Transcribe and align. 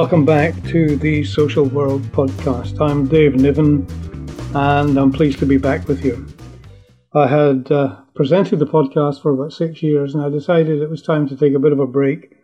welcome 0.00 0.24
back 0.24 0.54
to 0.62 0.96
the 0.96 1.22
Social 1.22 1.66
World 1.66 2.00
podcast. 2.04 2.80
I'm 2.80 3.06
Dave 3.06 3.34
Niven, 3.34 3.86
and 4.54 4.96
I'm 4.96 5.12
pleased 5.12 5.38
to 5.40 5.46
be 5.46 5.58
back 5.58 5.86
with 5.88 6.02
you. 6.02 6.26
I 7.12 7.26
had 7.26 7.70
uh, 7.70 8.00
presented 8.14 8.60
the 8.60 8.66
podcast 8.66 9.20
for 9.20 9.30
about 9.30 9.52
six 9.52 9.82
years, 9.82 10.14
and 10.14 10.24
I 10.24 10.30
decided 10.30 10.80
it 10.80 10.88
was 10.88 11.02
time 11.02 11.28
to 11.28 11.36
take 11.36 11.52
a 11.52 11.58
bit 11.58 11.72
of 11.72 11.80
a 11.80 11.86
break. 11.86 12.34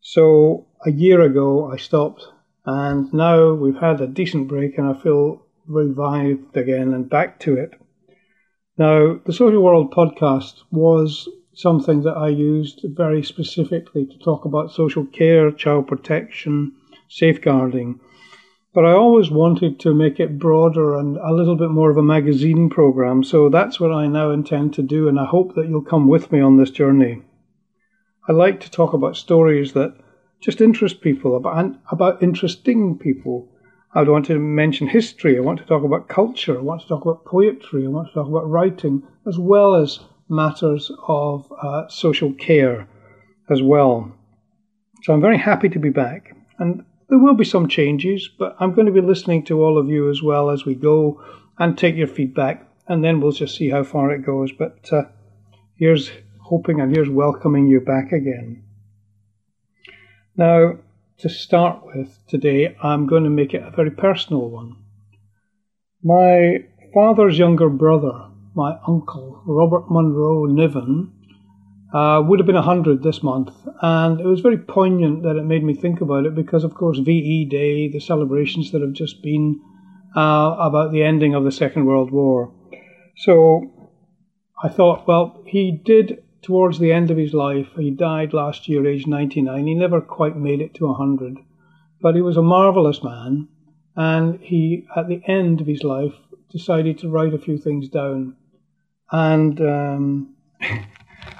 So 0.00 0.66
a 0.86 0.92
year 0.92 1.20
ago, 1.20 1.70
I 1.70 1.76
stopped, 1.76 2.24
and 2.64 3.12
now 3.12 3.52
we've 3.52 3.76
had 3.76 4.00
a 4.00 4.06
decent 4.06 4.48
break, 4.48 4.78
and 4.78 4.88
I 4.88 4.98
feel 4.98 5.42
revived 5.66 6.56
again 6.56 6.94
and 6.94 7.10
back 7.10 7.38
to 7.40 7.54
it. 7.54 7.74
Now, 8.78 9.20
the 9.26 9.32
Social 9.34 9.62
World 9.62 9.92
podcast 9.92 10.54
was 10.70 11.28
something 11.52 12.02
that 12.04 12.16
I 12.16 12.28
used 12.28 12.80
very 12.84 13.22
specifically 13.22 14.06
to 14.06 14.18
talk 14.20 14.46
about 14.46 14.72
social 14.72 15.04
care, 15.04 15.50
child 15.50 15.86
protection, 15.86 16.72
safeguarding. 17.14 18.00
But 18.74 18.84
I 18.84 18.90
always 18.90 19.30
wanted 19.30 19.78
to 19.80 19.94
make 19.94 20.18
it 20.18 20.36
broader 20.36 20.98
and 20.98 21.16
a 21.18 21.32
little 21.32 21.54
bit 21.54 21.70
more 21.70 21.88
of 21.90 21.96
a 21.96 22.02
magazine 22.02 22.68
program, 22.68 23.22
so 23.22 23.48
that's 23.48 23.78
what 23.78 23.92
I 23.92 24.08
now 24.08 24.32
intend 24.32 24.74
to 24.74 24.82
do, 24.82 25.06
and 25.06 25.20
I 25.20 25.24
hope 25.24 25.54
that 25.54 25.68
you'll 25.68 25.82
come 25.82 26.08
with 26.08 26.32
me 26.32 26.40
on 26.40 26.56
this 26.56 26.70
journey. 26.70 27.22
I 28.28 28.32
like 28.32 28.58
to 28.60 28.70
talk 28.70 28.94
about 28.94 29.16
stories 29.16 29.74
that 29.74 29.96
just 30.40 30.60
interest 30.60 31.02
people, 31.02 31.36
about, 31.36 31.76
about 31.92 32.20
interesting 32.20 32.98
people. 32.98 33.48
I 33.94 34.02
want 34.02 34.26
to 34.26 34.40
mention 34.40 34.88
history, 34.88 35.36
I 35.36 35.40
want 35.40 35.60
to 35.60 35.66
talk 35.66 35.84
about 35.84 36.08
culture, 36.08 36.58
I 36.58 36.62
want 36.62 36.80
to 36.82 36.88
talk 36.88 37.02
about 37.02 37.24
poetry, 37.24 37.84
I 37.84 37.90
want 37.90 38.08
to 38.08 38.14
talk 38.14 38.26
about 38.26 38.50
writing, 38.50 39.04
as 39.24 39.38
well 39.38 39.76
as 39.76 40.00
matters 40.28 40.90
of 41.06 41.46
uh, 41.62 41.86
social 41.86 42.32
care 42.32 42.88
as 43.48 43.62
well. 43.62 44.12
So 45.04 45.12
I'm 45.12 45.20
very 45.20 45.38
happy 45.38 45.68
to 45.68 45.78
be 45.78 45.90
back. 45.90 46.34
And 46.58 46.84
there 47.08 47.18
will 47.18 47.34
be 47.34 47.44
some 47.44 47.68
changes, 47.68 48.28
but 48.28 48.56
I'm 48.60 48.74
going 48.74 48.86
to 48.86 48.92
be 48.92 49.00
listening 49.00 49.44
to 49.46 49.62
all 49.62 49.78
of 49.78 49.88
you 49.88 50.10
as 50.10 50.22
well 50.22 50.50
as 50.50 50.64
we 50.64 50.74
go 50.74 51.22
and 51.58 51.76
take 51.76 51.96
your 51.96 52.08
feedback, 52.08 52.68
and 52.88 53.04
then 53.04 53.20
we'll 53.20 53.32
just 53.32 53.56
see 53.56 53.70
how 53.70 53.84
far 53.84 54.10
it 54.10 54.24
goes. 54.24 54.52
But 54.52 54.92
uh, 54.92 55.04
here's 55.76 56.10
hoping 56.40 56.80
and 56.80 56.94
here's 56.94 57.08
welcoming 57.08 57.68
you 57.68 57.80
back 57.80 58.12
again. 58.12 58.62
Now, 60.36 60.78
to 61.18 61.28
start 61.28 61.86
with 61.86 62.18
today, 62.26 62.76
I'm 62.82 63.06
going 63.06 63.24
to 63.24 63.30
make 63.30 63.54
it 63.54 63.62
a 63.62 63.70
very 63.70 63.90
personal 63.90 64.50
one. 64.50 64.76
My 66.02 66.64
father's 66.92 67.38
younger 67.38 67.68
brother 67.68 68.30
my 68.54 68.78
uncle, 68.86 69.42
Robert 69.46 69.90
Munro 69.90 70.44
Niven, 70.46 71.12
uh, 71.94 72.20
would 72.20 72.40
have 72.40 72.46
been 72.46 72.56
100 72.56 73.02
this 73.02 73.22
month. 73.22 73.54
And 73.80 74.20
it 74.20 74.26
was 74.26 74.40
very 74.40 74.58
poignant 74.58 75.22
that 75.22 75.36
it 75.36 75.44
made 75.44 75.62
me 75.62 75.74
think 75.74 76.00
about 76.00 76.26
it 76.26 76.34
because, 76.34 76.64
of 76.64 76.74
course, 76.74 76.98
VE 76.98 77.44
Day, 77.44 77.88
the 77.88 78.00
celebrations 78.00 78.72
that 78.72 78.82
have 78.82 78.92
just 78.92 79.22
been 79.22 79.60
uh, 80.16 80.56
about 80.58 80.92
the 80.92 81.04
ending 81.04 81.34
of 81.34 81.44
the 81.44 81.52
Second 81.52 81.86
World 81.86 82.10
War. 82.10 82.52
So 83.16 83.72
I 84.62 84.68
thought, 84.68 85.06
well, 85.06 85.40
he 85.46 85.70
did 85.70 86.24
towards 86.42 86.80
the 86.80 86.92
end 86.92 87.10
of 87.10 87.16
his 87.16 87.32
life. 87.32 87.68
He 87.76 87.90
died 87.90 88.32
last 88.34 88.68
year, 88.68 88.86
aged 88.86 89.06
99. 89.06 89.66
He 89.66 89.74
never 89.74 90.00
quite 90.00 90.36
made 90.36 90.60
it 90.60 90.74
to 90.74 90.86
100. 90.86 91.38
But 92.00 92.16
he 92.16 92.22
was 92.22 92.36
a 92.36 92.42
marvelous 92.42 93.02
man. 93.04 93.48
And 93.96 94.40
he, 94.40 94.84
at 94.96 95.06
the 95.06 95.22
end 95.28 95.60
of 95.60 95.68
his 95.68 95.84
life, 95.84 96.14
decided 96.50 96.98
to 96.98 97.08
write 97.08 97.34
a 97.34 97.38
few 97.38 97.56
things 97.56 97.88
down 97.88 98.36
and 99.10 99.60
um, 99.60 100.34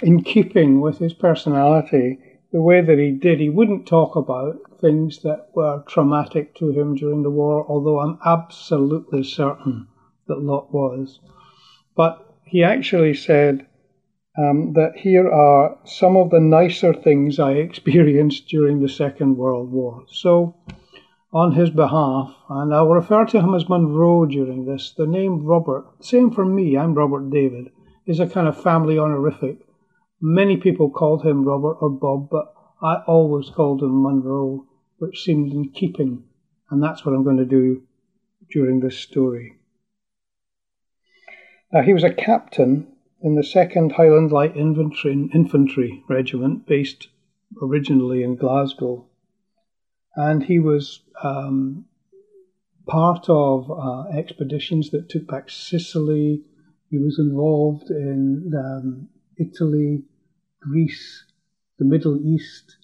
in 0.02 0.22
keeping 0.22 0.80
with 0.80 0.98
his 0.98 1.12
personality, 1.12 2.18
the 2.52 2.62
way 2.62 2.80
that 2.80 2.98
he 2.98 3.10
did, 3.10 3.40
he 3.40 3.48
wouldn't 3.48 3.86
talk 3.86 4.16
about 4.16 4.56
things 4.80 5.22
that 5.22 5.48
were 5.54 5.82
traumatic 5.88 6.54
to 6.56 6.70
him 6.70 6.94
during 6.94 7.22
the 7.22 7.30
war, 7.30 7.64
although 7.68 8.00
I'm 8.00 8.18
absolutely 8.24 9.24
certain 9.24 9.88
that 10.26 10.40
Lot 10.40 10.72
was. 10.72 11.20
But 11.96 12.24
he 12.44 12.62
actually 12.62 13.14
said 13.14 13.66
um, 14.36 14.72
that 14.74 14.96
here 14.96 15.30
are 15.30 15.78
some 15.84 16.16
of 16.16 16.30
the 16.30 16.40
nicer 16.40 16.92
things 16.92 17.38
I 17.38 17.52
experienced 17.68 18.48
during 18.48 18.80
the 18.80 18.88
Second 18.88 19.36
World 19.36 19.70
War. 19.70 20.04
So, 20.08 20.56
on 21.32 21.52
his 21.52 21.70
behalf, 21.70 22.32
and 22.48 22.72
I'll 22.72 22.88
refer 22.88 23.24
to 23.24 23.40
him 23.40 23.54
as 23.54 23.68
Munro 23.68 24.24
during 24.24 24.64
this. 24.64 24.94
The 24.96 25.06
name 25.06 25.44
Robert, 25.44 25.84
same 26.00 26.30
for 26.30 26.44
me, 26.44 26.78
I'm 26.78 26.94
Robert 26.94 27.30
David, 27.30 27.70
is 28.06 28.20
a 28.20 28.28
kind 28.28 28.46
of 28.46 28.62
family 28.62 28.98
honorific. 28.98 29.63
Many 30.26 30.56
people 30.56 30.88
called 30.90 31.22
him 31.22 31.44
Robert 31.44 31.76
or 31.80 31.90
Bob, 31.90 32.30
but 32.30 32.54
I 32.80 33.02
always 33.06 33.50
called 33.50 33.82
him 33.82 34.02
Munro, 34.02 34.66
which 34.98 35.22
seemed 35.22 35.52
in 35.52 35.68
keeping, 35.70 36.24
and 36.70 36.82
that's 36.82 37.04
what 37.04 37.14
I'm 37.14 37.24
going 37.24 37.36
to 37.36 37.44
do 37.44 37.82
during 38.50 38.80
this 38.80 38.98
story. 38.98 39.58
Now, 41.72 41.82
he 41.82 41.92
was 41.92 42.04
a 42.04 42.14
captain 42.14 42.86
in 43.20 43.34
the 43.34 43.42
2nd 43.42 43.92
Highland 43.92 44.32
Light 44.32 44.56
Infantry, 44.56 45.28
Infantry 45.34 46.02
Regiment, 46.08 46.66
based 46.66 47.08
originally 47.60 48.22
in 48.22 48.36
Glasgow 48.36 49.06
and 50.16 50.44
he 50.44 50.58
was 50.58 51.00
um, 51.22 51.84
part 52.86 53.26
of 53.28 53.70
uh, 53.70 54.04
expeditions 54.16 54.90
that 54.90 55.08
took 55.08 55.26
back 55.26 55.50
Sicily. 55.50 56.42
He 56.90 56.98
was 56.98 57.18
involved 57.18 57.90
in 57.90 58.52
um, 58.56 59.08
Italy, 59.38 60.04
Greece, 60.64 61.24
the 61.78 61.84
Middle 61.84 62.18
East, 62.18 62.76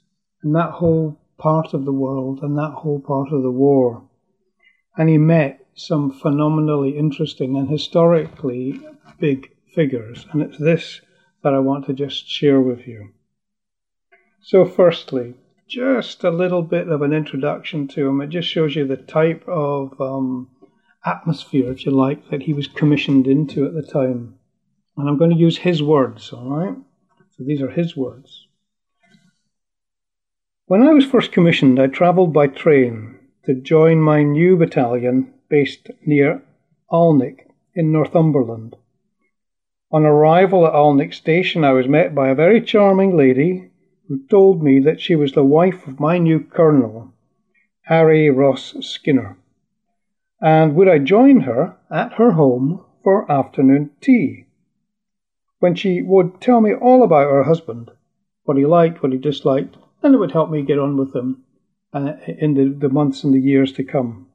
and 0.43 0.55
that 0.55 0.73
whole 0.73 1.21
part 1.39 1.75
of 1.75 1.85
the 1.85 1.93
world 1.93 2.41
and 2.43 2.57
that 2.59 2.75
whole 2.79 3.01
part 3.01 3.33
of 3.33 3.43
the 3.43 3.51
war. 3.51 4.05
And 4.97 5.09
he 5.09 5.19
met 5.19 5.67
some 5.75 6.11
phenomenally 6.11 6.99
interesting 6.99 7.57
and 7.57 7.69
historically 7.69 8.81
big 9.19 9.51
figures. 9.75 10.27
And 10.33 10.43
it's 10.43 10.59
this 10.59 11.01
that 11.43 11.55
I 11.55 11.59
want 11.59 11.87
to 11.87 11.95
just 11.95 12.29
share 12.29 12.61
with 12.61 12.87
you. 12.87 13.11
So, 14.43 14.65
firstly, 14.65 15.35
just 15.69 16.25
a 16.25 16.31
little 16.31 16.63
bit 16.63 16.89
of 16.89 17.03
an 17.03 17.13
introduction 17.13 17.89
to 17.89 18.09
him. 18.09 18.21
It 18.21 18.29
just 18.29 18.49
shows 18.49 18.75
you 18.75 18.87
the 18.87 18.97
type 18.97 19.45
of 19.47 19.99
um, 20.01 20.49
atmosphere, 21.05 21.71
if 21.71 21.87
you 21.87 21.93
like, 21.93 22.31
that 22.31 22.43
he 22.43 22.53
was 22.53 22.67
commissioned 22.67 23.27
into 23.27 23.65
at 23.65 23.75
the 23.75 23.83
time. 23.83 24.35
And 24.97 25.09
I'm 25.09 25.17
going 25.17 25.31
to 25.31 25.37
use 25.37 25.59
his 25.59 25.83
words, 25.83 26.33
all 26.33 26.51
right? 26.51 26.77
These 27.43 27.63
are 27.63 27.71
his 27.71 27.97
words. 27.97 28.49
When 30.67 30.83
I 30.83 30.93
was 30.93 31.07
first 31.07 31.33
commissioned, 31.33 31.81
I 31.81 31.87
travelled 31.87 32.35
by 32.35 32.49
train 32.49 33.19
to 33.47 33.55
join 33.55 33.99
my 34.03 34.23
new 34.23 34.59
battalion 34.59 35.33
based 35.49 35.91
near 36.05 36.43
Alnwick 36.91 37.49
in 37.75 37.93
Northumberland. 37.93 38.77
On 39.91 40.05
arrival 40.05 40.67
at 40.67 40.75
Alnwick 40.75 41.15
Station, 41.15 41.65
I 41.65 41.73
was 41.73 41.89
met 41.89 42.15
by 42.15 42.29
a 42.29 42.35
very 42.35 42.61
charming 42.61 43.17
lady 43.17 43.71
who 44.07 44.27
told 44.29 44.63
me 44.63 44.79
that 44.81 45.01
she 45.01 45.17
was 45.17 45.33
the 45.33 45.43
wife 45.43 45.87
of 45.87 45.99
my 45.99 46.19
new 46.19 46.41
colonel, 46.41 47.15
Harry 47.85 48.29
Ross 48.29 48.75
Skinner, 48.81 49.39
and 50.43 50.75
would 50.75 50.89
I 50.89 50.99
join 50.99 51.41
her 51.41 51.79
at 51.91 52.13
her 52.15 52.33
home 52.33 52.85
for 53.03 53.31
afternoon 53.33 53.93
tea, 54.03 54.45
when 55.61 55.75
she 55.75 56.03
would 56.03 56.41
tell 56.41 56.61
me 56.61 56.75
all 56.75 57.03
about 57.03 57.31
her 57.31 57.45
husband, 57.45 57.91
what 58.45 58.57
he 58.57 58.67
liked, 58.67 59.03
what 59.03 59.13
he 59.13 59.19
disliked, 59.19 59.77
and 60.03 60.15
it 60.15 60.19
would 60.19 60.33
help 60.33 60.51
me 60.51 60.63
get 60.63 60.79
on 60.79 60.97
with 60.97 61.15
him 61.15 61.45
uh, 61.93 62.15
in 62.27 62.55
the, 62.55 62.69
the 62.69 62.89
months 62.89 63.23
and 63.23 63.33
the 63.33 63.39
years 63.39 63.73
to 63.73 63.85
come. 63.85 64.27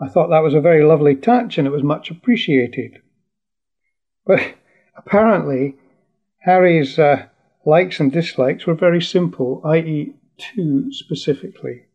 I 0.00 0.08
thought 0.08 0.28
that 0.30 0.42
was 0.42 0.54
a 0.54 0.60
very 0.60 0.84
lovely 0.84 1.14
touch 1.14 1.58
and 1.58 1.66
it 1.66 1.70
was 1.70 1.82
much 1.82 2.10
appreciated. 2.10 3.02
But 4.26 4.54
apparently, 4.96 5.76
Harry's 6.40 6.98
uh, 6.98 7.26
likes 7.64 8.00
and 8.00 8.12
dislikes 8.12 8.66
were 8.66 8.74
very 8.74 9.02
simple, 9.02 9.60
i.e., 9.64 10.14
two 10.36 10.92
specifically. 10.92 11.86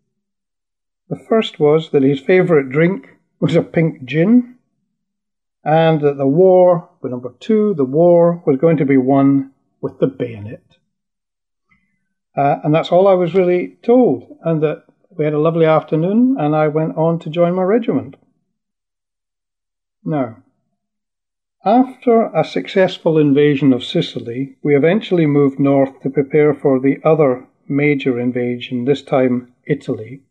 The 1.10 1.18
first 1.18 1.60
was 1.60 1.90
that 1.92 2.04
his 2.04 2.20
favourite 2.20 2.70
drink 2.70 3.18
was 3.40 3.56
a 3.56 3.62
pink 3.62 4.06
gin, 4.06 4.59
and 5.64 6.02
that 6.02 6.18
the 6.18 6.28
war, 6.28 6.90
but 7.02 7.12
number 7.12 7.34
two, 7.40 7.74
the 7.74 7.86
war 7.86 8.42
was 8.46 8.58
going 8.58 8.78
to 8.78 8.86
be 8.86 8.98
won 8.98 9.52
with 9.82 10.00
the 10.00 10.08
bayonet. 10.08 10.64
Uh, 12.36 12.60
and 12.64 12.74
that's 12.74 12.92
all 12.92 13.08
I 13.08 13.14
was 13.14 13.34
really 13.34 13.78
told, 13.84 14.38
and 14.44 14.62
that 14.64 14.86
we 15.10 15.26
had 15.26 15.34
a 15.34 15.40
lovely 15.40 15.66
afternoon, 15.66 16.38
and 16.40 16.56
I 16.56 16.68
went 16.68 16.96
on 16.96 17.20
to 17.20 17.30
join 17.30 17.54
my 17.54 17.64
regiment. 17.64 18.16
Now, 20.04 20.38
after 21.66 22.28
a 22.28 22.46
successful 22.46 23.18
invasion 23.18 23.74
of 23.74 23.84
Sicily, 23.84 24.56
we 24.64 24.78
eventually 24.78 25.26
moved 25.26 25.60
north 25.60 26.00
to 26.02 26.10
prepare 26.10 26.54
for 26.54 26.80
the 26.80 27.00
other 27.04 27.46
major 27.68 28.18
invasion, 28.18 28.86
this 28.86 29.02
time 29.02 29.54
Italy. 29.66 30.22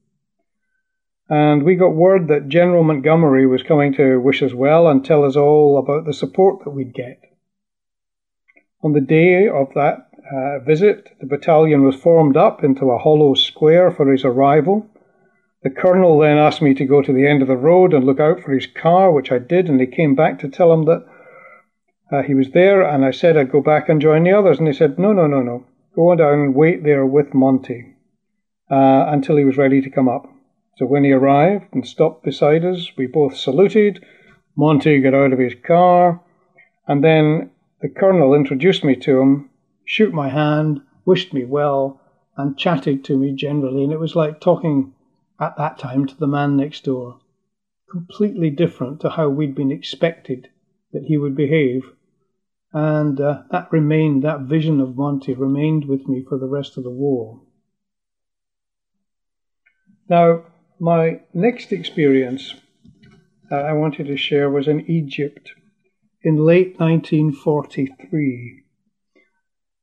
And 1.29 1.63
we 1.63 1.75
got 1.75 1.95
word 1.95 2.29
that 2.29 2.49
General 2.49 2.83
Montgomery 2.83 3.47
was 3.47 3.63
coming 3.63 3.93
to 3.95 4.19
wish 4.19 4.43
us 4.43 4.55
well 4.55 4.89
and 4.89 5.05
tell 5.05 5.25
us 5.25 5.37
all 5.37 5.79
about 5.79 6.07
the 6.07 6.15
support 6.15 6.65
that 6.65 6.71
we'd 6.71 6.95
get. 6.95 7.21
On 8.83 8.93
the 8.93 9.01
day 9.01 9.47
of 9.49 9.75
that 9.75 10.09
uh, 10.33 10.61
visit, 10.61 11.11
the 11.21 11.27
battalion 11.27 11.85
was 11.85 11.97
formed 11.97 12.37
up 12.37 12.65
into 12.65 12.91
a 12.91 12.99
hollow 12.99 13.35
square 13.35 13.91
for 13.91 14.11
his 14.11 14.25
arrival. 14.25 14.87
The 15.63 15.71
colonel 15.71 16.19
then 16.19 16.39
asked 16.39 16.63
me 16.63 16.73
to 16.75 16.85
go 16.85 17.03
to 17.03 17.13
the 17.13 17.27
end 17.27 17.43
of 17.43 17.49
the 17.49 17.57
road 17.57 17.93
and 17.93 18.05
look 18.05 18.21
out 18.21 18.41
for 18.41 18.53
his 18.53 18.67
car, 18.67 19.11
which 19.11 19.33
I 19.33 19.39
did, 19.39 19.69
and 19.69 19.81
he 19.81 19.87
came 19.87 20.15
back 20.15 20.39
to 20.39 20.49
tell 20.49 20.73
him 20.73 20.85
that 20.85 21.05
uh, 22.11 22.23
he 22.23 22.35
was 22.35 22.53
there, 22.53 22.83
and 22.83 23.05
I 23.05 23.11
said 23.11 23.37
I'd 23.37 23.53
go 23.53 23.61
back 23.61 23.89
and 23.89 24.01
join 24.01 24.23
the 24.23 24.33
others, 24.33 24.59
and 24.59 24.67
he 24.69 24.73
said, 24.73 24.99
no, 24.99 25.13
no, 25.13 25.27
no, 25.27 25.43
no, 25.43 25.67
go 25.95 26.11
on 26.11 26.19
down 26.19 26.41
and 26.41 26.55
wait 26.55 26.85
there 26.85 27.05
with 27.05 27.35
Monty 27.35 27.97
uh, 28.71 29.07
until 29.09 29.37
he 29.37 29.45
was 29.45 29.59
ready 29.59 29.83
to 29.83 29.91
come 29.91 30.09
up. 30.09 30.27
So 30.79 30.87
when 30.87 31.03
he 31.03 31.11
arrived 31.11 31.75
and 31.75 31.85
stopped 31.85 32.23
beside 32.23 32.65
us, 32.65 32.93
we 32.97 33.09
both 33.09 33.37
saluted. 33.37 34.05
Monty 34.57 35.01
got 35.01 35.13
out 35.13 35.33
of 35.33 35.41
his 35.41 35.55
car, 35.67 36.21
and 36.87 37.03
then 37.03 37.51
the 37.81 37.89
colonel 37.89 38.33
introduced 38.33 38.85
me 38.85 38.95
to 38.95 39.21
him, 39.21 39.51
shook 39.85 40.13
my 40.13 40.29
hand, 40.29 40.81
wished 41.05 41.35
me 41.35 41.45
well, 41.45 42.01
and 42.37 42.57
chatted 42.57 43.05
to 43.05 43.17
me 43.17 43.33
generally, 43.33 43.83
and 43.83 43.93
it 43.93 43.99
was 43.99 44.15
like 44.15 44.41
talking 44.41 44.95
at 45.41 45.57
that 45.57 45.79
time 45.79 46.07
to 46.07 46.17
the 46.17 46.29
man 46.29 46.57
next 46.57 46.85
door. 46.85 47.19
Completely 47.91 48.51
different 48.51 49.01
to 49.01 49.11
how 49.11 49.29
we'd 49.29 49.57
been 49.57 49.73
expected 49.73 50.49
that 50.93 51.05
he 51.07 51.19
would 51.19 51.35
behave. 51.35 51.91
And 52.73 53.21
uh, 53.21 53.43
that 53.51 53.73
remained, 53.73 54.23
that 54.23 54.43
vision 54.43 54.81
of 54.81 54.97
Monty 54.97 55.35
remained 55.35 55.87
with 55.87 56.07
me 56.07 56.25
for 56.29 56.39
the 56.39 56.47
rest 56.47 56.77
of 56.77 56.85
the 56.85 56.91
war. 56.91 57.41
Now, 60.09 60.45
my 60.81 61.21
next 61.35 61.73
experience 61.73 62.55
that 63.51 63.65
I 63.65 63.73
wanted 63.73 64.07
to 64.07 64.17
share 64.17 64.51
was 64.51 64.69
in 64.69 64.89
Egypt 64.91 65.53
in 66.23 66.37
late 66.37 66.79
1943. 66.79 68.63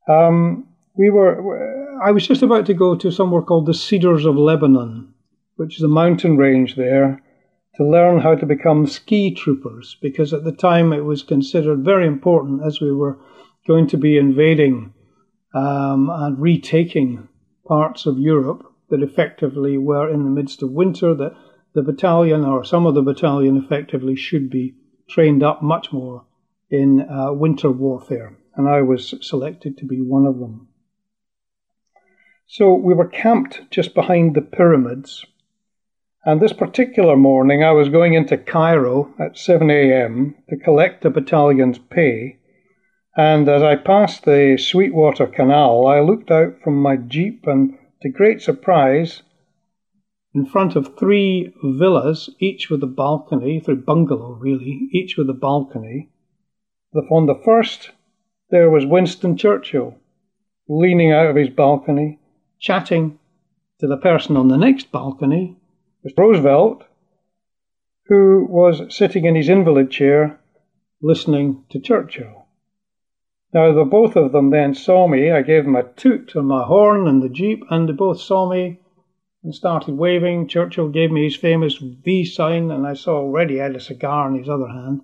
Um, 0.07 0.67
we 0.95 1.09
were, 1.09 1.99
I 2.03 2.11
was 2.11 2.27
just 2.27 2.41
about 2.41 2.65
to 2.67 2.73
go 2.73 2.95
to 2.95 3.11
somewhere 3.11 3.41
called 3.41 3.65
the 3.65 3.73
Cedars 3.73 4.25
of 4.25 4.35
Lebanon, 4.35 5.13
which 5.55 5.77
is 5.77 5.83
a 5.83 5.87
mountain 5.87 6.37
range 6.37 6.75
there, 6.75 7.21
to 7.75 7.83
learn 7.83 8.19
how 8.19 8.35
to 8.35 8.45
become 8.45 8.87
ski 8.87 9.33
troopers, 9.33 9.97
because 10.01 10.33
at 10.33 10.43
the 10.43 10.51
time 10.51 10.93
it 10.93 11.03
was 11.03 11.23
considered 11.23 11.83
very 11.83 12.07
important 12.07 12.61
as 12.65 12.79
we 12.79 12.91
were 12.91 13.19
going 13.67 13.87
to 13.87 13.97
be 13.97 14.17
invading 14.17 14.93
um, 15.53 16.09
and 16.09 16.39
retaking 16.39 17.27
parts 17.67 18.05
of 18.05 18.19
Europe 18.19 18.74
that 18.89 19.01
effectively 19.01 19.77
were 19.77 20.09
in 20.09 20.23
the 20.23 20.29
midst 20.29 20.61
of 20.61 20.71
winter, 20.71 21.13
that 21.15 21.35
the 21.73 21.83
battalion 21.83 22.43
or 22.45 22.63
some 22.63 22.85
of 22.85 22.95
the 22.95 23.01
battalion 23.01 23.57
effectively 23.57 24.15
should 24.15 24.49
be 24.49 24.75
trained 25.09 25.43
up 25.43 25.61
much 25.61 25.91
more 25.91 26.25
in 26.69 27.01
uh, 27.01 27.31
winter 27.33 27.69
warfare. 27.71 28.37
And 28.55 28.67
I 28.69 28.81
was 28.81 29.13
selected 29.21 29.77
to 29.77 29.85
be 29.85 30.01
one 30.01 30.25
of 30.25 30.39
them. 30.39 30.69
So 32.47 32.73
we 32.73 32.93
were 32.93 33.07
camped 33.07 33.69
just 33.71 33.93
behind 33.93 34.35
the 34.35 34.41
pyramids. 34.41 35.25
And 36.25 36.41
this 36.41 36.53
particular 36.53 37.15
morning, 37.15 37.63
I 37.63 37.71
was 37.71 37.89
going 37.89 38.13
into 38.13 38.37
Cairo 38.37 39.13
at 39.19 39.37
7 39.37 39.69
a.m. 39.69 40.35
to 40.49 40.55
collect 40.55 41.01
the 41.01 41.09
battalion's 41.09 41.77
pay. 41.77 42.37
And 43.17 43.47
as 43.49 43.61
I 43.61 43.75
passed 43.75 44.25
the 44.25 44.57
Sweetwater 44.57 45.27
Canal, 45.27 45.87
I 45.87 45.99
looked 45.99 46.31
out 46.31 46.61
from 46.61 46.81
my 46.81 46.97
jeep 46.97 47.45
and 47.47 47.77
to 48.05 48.11
great 48.11 48.39
surprise, 48.39 49.23
in 50.35 50.45
front 50.45 50.75
of 50.75 50.95
three 50.95 51.51
villas, 51.63 52.29
each 52.39 52.69
with 52.69 52.83
a 52.83 52.87
balcony, 52.87 53.59
three 53.59 53.73
bungalow 53.73 54.33
really, 54.33 54.87
each 54.93 55.17
with 55.17 55.27
a 55.27 55.33
balcony. 55.33 56.11
On 57.09 57.25
the 57.25 57.41
first, 57.43 57.89
there 58.51 58.69
was 58.69 58.85
Winston 58.85 59.35
Churchill, 59.35 59.95
leaning 60.69 61.11
out 61.11 61.31
of 61.31 61.35
his 61.35 61.49
balcony, 61.49 62.19
chatting 62.59 63.17
to 63.79 63.87
the 63.87 63.97
person 63.97 64.37
on 64.37 64.49
the 64.49 64.57
next 64.57 64.91
balcony, 64.91 65.57
was 66.03 66.13
Roosevelt, 66.15 66.83
who 68.05 68.45
was 68.47 68.95
sitting 68.95 69.25
in 69.25 69.33
his 69.33 69.49
invalid 69.49 69.89
chair 69.89 70.39
listening 71.01 71.65
to 71.71 71.79
Churchill. 71.79 72.44
Now, 73.55 73.71
the 73.71 73.85
both 73.85 74.17
of 74.17 74.33
them 74.33 74.49
then 74.49 74.75
saw 74.75 75.07
me. 75.07 75.31
I 75.31 75.41
gave 75.41 75.63
them 75.63 75.77
a 75.77 75.83
toot 75.83 76.35
on 76.35 76.45
my 76.45 76.65
horn 76.65 77.07
and 77.07 77.23
the 77.23 77.29
jeep, 77.29 77.63
and 77.69 77.87
they 77.87 77.93
both 77.93 78.19
saw 78.19 78.49
me 78.49 78.81
and 79.45 79.55
started 79.55 79.95
waving. 79.95 80.49
Churchill 80.49 80.89
gave 80.89 81.09
me 81.09 81.23
his 81.23 81.37
famous 81.37 81.77
V 81.77 82.25
sign, 82.25 82.69
and 82.69 82.85
I 82.85 82.95
saw 82.95 83.15
already 83.15 83.53
he 83.53 83.59
had 83.61 83.73
a 83.73 83.79
cigar 83.79 84.27
in 84.27 84.37
his 84.37 84.49
other 84.49 84.67
hand. 84.67 85.03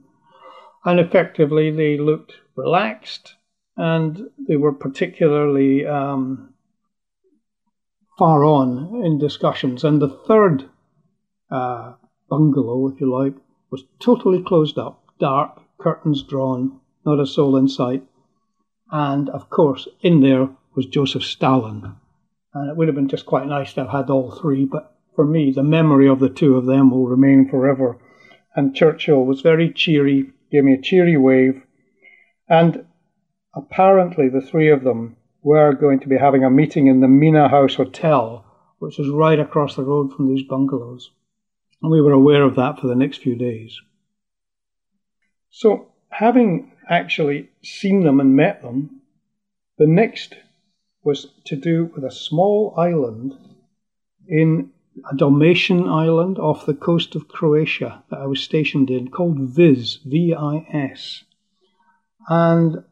And 0.84 1.00
effectively, 1.00 1.72
they 1.72 1.98
looked 1.98 2.34
relaxed 2.58 3.36
and 3.78 4.30
they 4.50 4.58
were 4.58 4.74
particularly 4.74 5.86
um, 5.86 6.54
far 8.18 8.44
on 8.44 9.02
in 9.06 9.18
discussions. 9.18 9.86
And 9.86 10.02
the 10.02 10.10
third 10.28 10.70
uh, 11.50 11.94
bungalow, 12.30 12.90
if 12.90 13.00
you 13.00 13.10
like, 13.10 13.36
was 13.70 13.86
totally 14.02 14.44
closed 14.44 14.78
up, 14.78 15.06
dark, 15.22 15.62
curtains 15.78 16.22
drawn, 16.22 16.82
not 17.06 17.22
a 17.22 17.26
soul 17.26 17.56
in 17.56 17.70
sight 17.70 18.04
and 18.92 19.30
of 19.30 19.50
course, 19.50 19.88
in 20.02 20.22
there 20.22 20.50
was 20.76 20.86
Joseph 20.86 21.24
Stalin. 21.24 21.96
And 22.54 22.70
it 22.70 22.76
would 22.76 22.88
have 22.88 22.96
been 22.96 23.08
just 23.08 23.26
quite 23.26 23.48
nice 23.48 23.74
to 23.74 23.82
have 23.82 23.92
had 23.92 24.10
all 24.10 24.32
three, 24.32 24.66
but 24.66 24.96
for 25.16 25.26
me, 25.26 25.52
the 25.52 25.64
memory 25.64 26.08
of 26.08 26.20
the 26.20 26.30
two 26.30 26.58
of 26.58 26.66
them 26.66 26.92
will 26.92 27.08
remain 27.08 27.48
forever. 27.50 27.98
And 28.56 28.76
Churchill 28.76 29.26
was 29.26 29.42
very 29.42 29.72
cheery, 29.72 30.32
gave 30.52 30.66
me 30.66 30.74
a 30.74 30.82
cheery 30.82 31.16
wave, 31.16 31.64
and 32.50 32.86
apparently 33.56 34.28
the 34.28 34.42
three 34.42 34.70
of 34.70 34.84
them 34.84 35.16
were 35.42 35.74
going 35.74 36.00
to 36.02 36.08
be 36.08 36.18
having 36.18 36.44
a 36.44 36.50
meeting 36.50 36.88
in 36.88 37.00
the 37.00 37.08
Mina 37.08 37.48
House 37.48 37.76
Hotel, 37.76 38.46
which 38.80 38.98
was 38.98 39.10
right 39.10 39.40
across 39.40 39.76
the 39.76 39.84
road 39.84 40.14
from 40.14 40.28
these 40.28 40.48
bungalows. 40.48 41.12
And 41.82 41.92
we 41.92 42.02
were 42.02 42.12
aware 42.12 42.44
of 42.44 42.56
that 42.56 42.80
for 42.80 42.88
the 42.88 42.96
next 42.96 43.22
few 43.22 43.36
days. 43.36 43.80
So, 45.50 45.88
having 46.10 46.74
actually 46.92 47.50
seen 47.64 48.04
them 48.04 48.20
and 48.20 48.36
met 48.36 48.62
them. 48.62 49.02
The 49.78 49.88
next 49.88 50.36
was 51.04 51.28
to 51.46 51.56
do 51.56 51.86
with 51.96 52.04
a 52.04 52.12
small 52.12 52.76
island 52.78 53.34
in 54.28 54.72
a 55.10 55.16
Dalmatian 55.16 55.88
island 55.88 56.38
off 56.38 56.66
the 56.66 56.74
coast 56.74 57.16
of 57.16 57.30
Croatia 57.30 58.04
that 58.10 58.20
I 58.20 58.26
was 58.26 58.42
stationed 58.42 58.92
in 58.92 59.10
called 59.10 59.40
Vis, 59.40 59.96
V 60.06 60.36
I 60.38 60.68
S. 60.72 61.24
And 62.28 62.84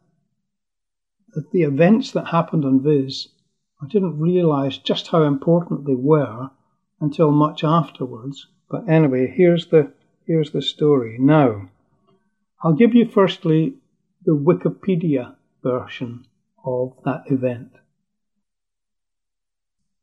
the 1.52 1.62
events 1.62 2.10
that 2.12 2.28
happened 2.28 2.64
on 2.64 2.82
Vis, 2.82 3.28
I 3.82 3.86
didn't 3.86 4.18
realize 4.18 4.78
just 4.78 5.08
how 5.08 5.22
important 5.22 5.86
they 5.86 5.94
were 5.94 6.50
until 7.00 7.30
much 7.30 7.62
afterwards. 7.62 8.46
But 8.68 8.88
anyway, 8.88 9.32
here's 9.36 9.66
the 9.66 9.92
here's 10.26 10.52
the 10.52 10.62
story. 10.62 11.16
Now, 11.20 11.68
I'll 12.62 12.72
give 12.72 12.94
you 12.94 13.06
firstly 13.06 13.74
the 14.22 14.36
Wikipedia 14.36 15.34
version 15.62 16.26
of 16.64 16.92
that 17.04 17.22
event. 17.30 17.72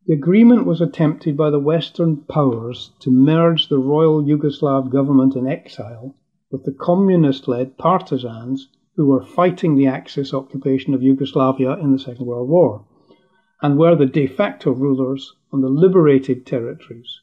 The 0.08 0.14
agreement 0.14 0.66
was 0.66 0.82
attempted 0.82 1.38
by 1.38 1.50
the 1.50 1.60
Western 1.60 2.18
powers 2.18 2.92
to 3.00 3.12
merge 3.12 3.68
the 3.68 3.78
Royal 3.78 4.24
Yugoslav 4.24 4.90
government 4.90 5.36
in 5.36 5.46
exile 5.46 6.16
with 6.50 6.64
the 6.64 6.72
communist 6.72 7.48
led 7.48 7.78
partisans 7.78 8.70
who 8.96 9.06
were 9.06 9.24
fighting 9.24 9.76
the 9.76 9.86
Axis 9.86 10.34
occupation 10.34 10.94
of 10.94 11.04
Yugoslavia 11.04 11.78
in 11.78 11.92
the 11.92 12.00
Second 12.00 12.26
World 12.26 12.50
War 12.50 12.86
and 13.62 13.78
were 13.78 13.96
the 13.96 14.06
de 14.06 14.26
facto 14.26 14.72
rulers 14.72 15.36
on 15.52 15.62
the 15.62 15.70
liberated 15.70 16.46
territories. 16.46 17.22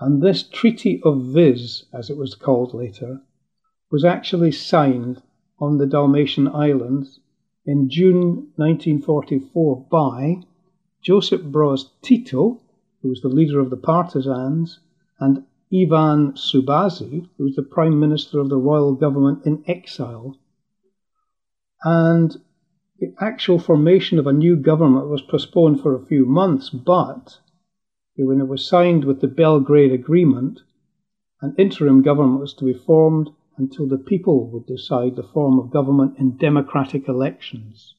And 0.00 0.22
this 0.22 0.42
Treaty 0.42 1.02
of 1.04 1.22
Vis, 1.22 1.84
as 1.92 2.08
it 2.08 2.16
was 2.16 2.34
called 2.34 2.72
later, 2.72 3.20
was 3.90 4.04
actually 4.04 4.52
signed 4.52 5.22
on 5.62 5.78
the 5.78 5.86
Dalmatian 5.86 6.48
Islands 6.48 7.20
in 7.64 7.88
June 7.88 8.48
1944 8.56 9.86
by 9.88 10.42
Josip 11.00 11.42
Broz 11.52 11.90
Tito, 12.02 12.60
who 13.00 13.08
was 13.08 13.20
the 13.20 13.28
leader 13.28 13.60
of 13.60 13.70
the 13.70 13.76
partisans, 13.76 14.80
and 15.20 15.44
Ivan 15.72 16.32
Šubašić, 16.32 17.28
who 17.38 17.44
was 17.44 17.54
the 17.54 17.62
Prime 17.62 18.00
Minister 18.00 18.40
of 18.40 18.48
the 18.48 18.56
Royal 18.56 18.92
Government 18.96 19.46
in 19.46 19.62
exile. 19.68 20.36
And 21.84 22.36
the 22.98 23.14
actual 23.20 23.60
formation 23.60 24.18
of 24.18 24.26
a 24.26 24.32
new 24.32 24.56
government 24.56 25.06
was 25.06 25.22
postponed 25.22 25.80
for 25.80 25.94
a 25.94 26.04
few 26.04 26.26
months, 26.26 26.70
but 26.70 27.38
when 28.16 28.40
it 28.40 28.48
was 28.48 28.66
signed 28.66 29.04
with 29.04 29.20
the 29.20 29.28
Belgrade 29.28 29.92
Agreement, 29.92 30.62
an 31.40 31.54
interim 31.56 32.02
government 32.02 32.40
was 32.40 32.54
to 32.54 32.64
be 32.64 32.74
formed 32.74 33.30
until 33.62 33.86
the 33.86 34.04
people 34.12 34.50
would 34.50 34.66
decide 34.66 35.14
the 35.14 35.30
form 35.34 35.56
of 35.58 35.70
government 35.70 36.18
in 36.18 36.36
democratic 36.36 37.06
elections. 37.06 37.94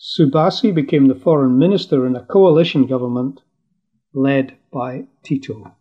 Šubašić 0.00 0.74
became 0.74 1.08
the 1.08 1.22
foreign 1.26 1.58
minister 1.58 2.06
in 2.06 2.16
a 2.16 2.24
coalition 2.24 2.86
government 2.86 3.42
led 4.14 4.56
by 4.72 5.04
Tito. 5.22 5.74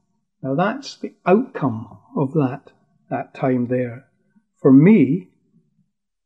Now 0.44 0.54
that's 0.56 0.98
the 0.98 1.14
outcome 1.26 1.98
of 2.16 2.34
that, 2.34 2.72
that 3.10 3.34
time 3.34 3.68
there. 3.68 4.08
For 4.62 4.74
me, 4.74 5.30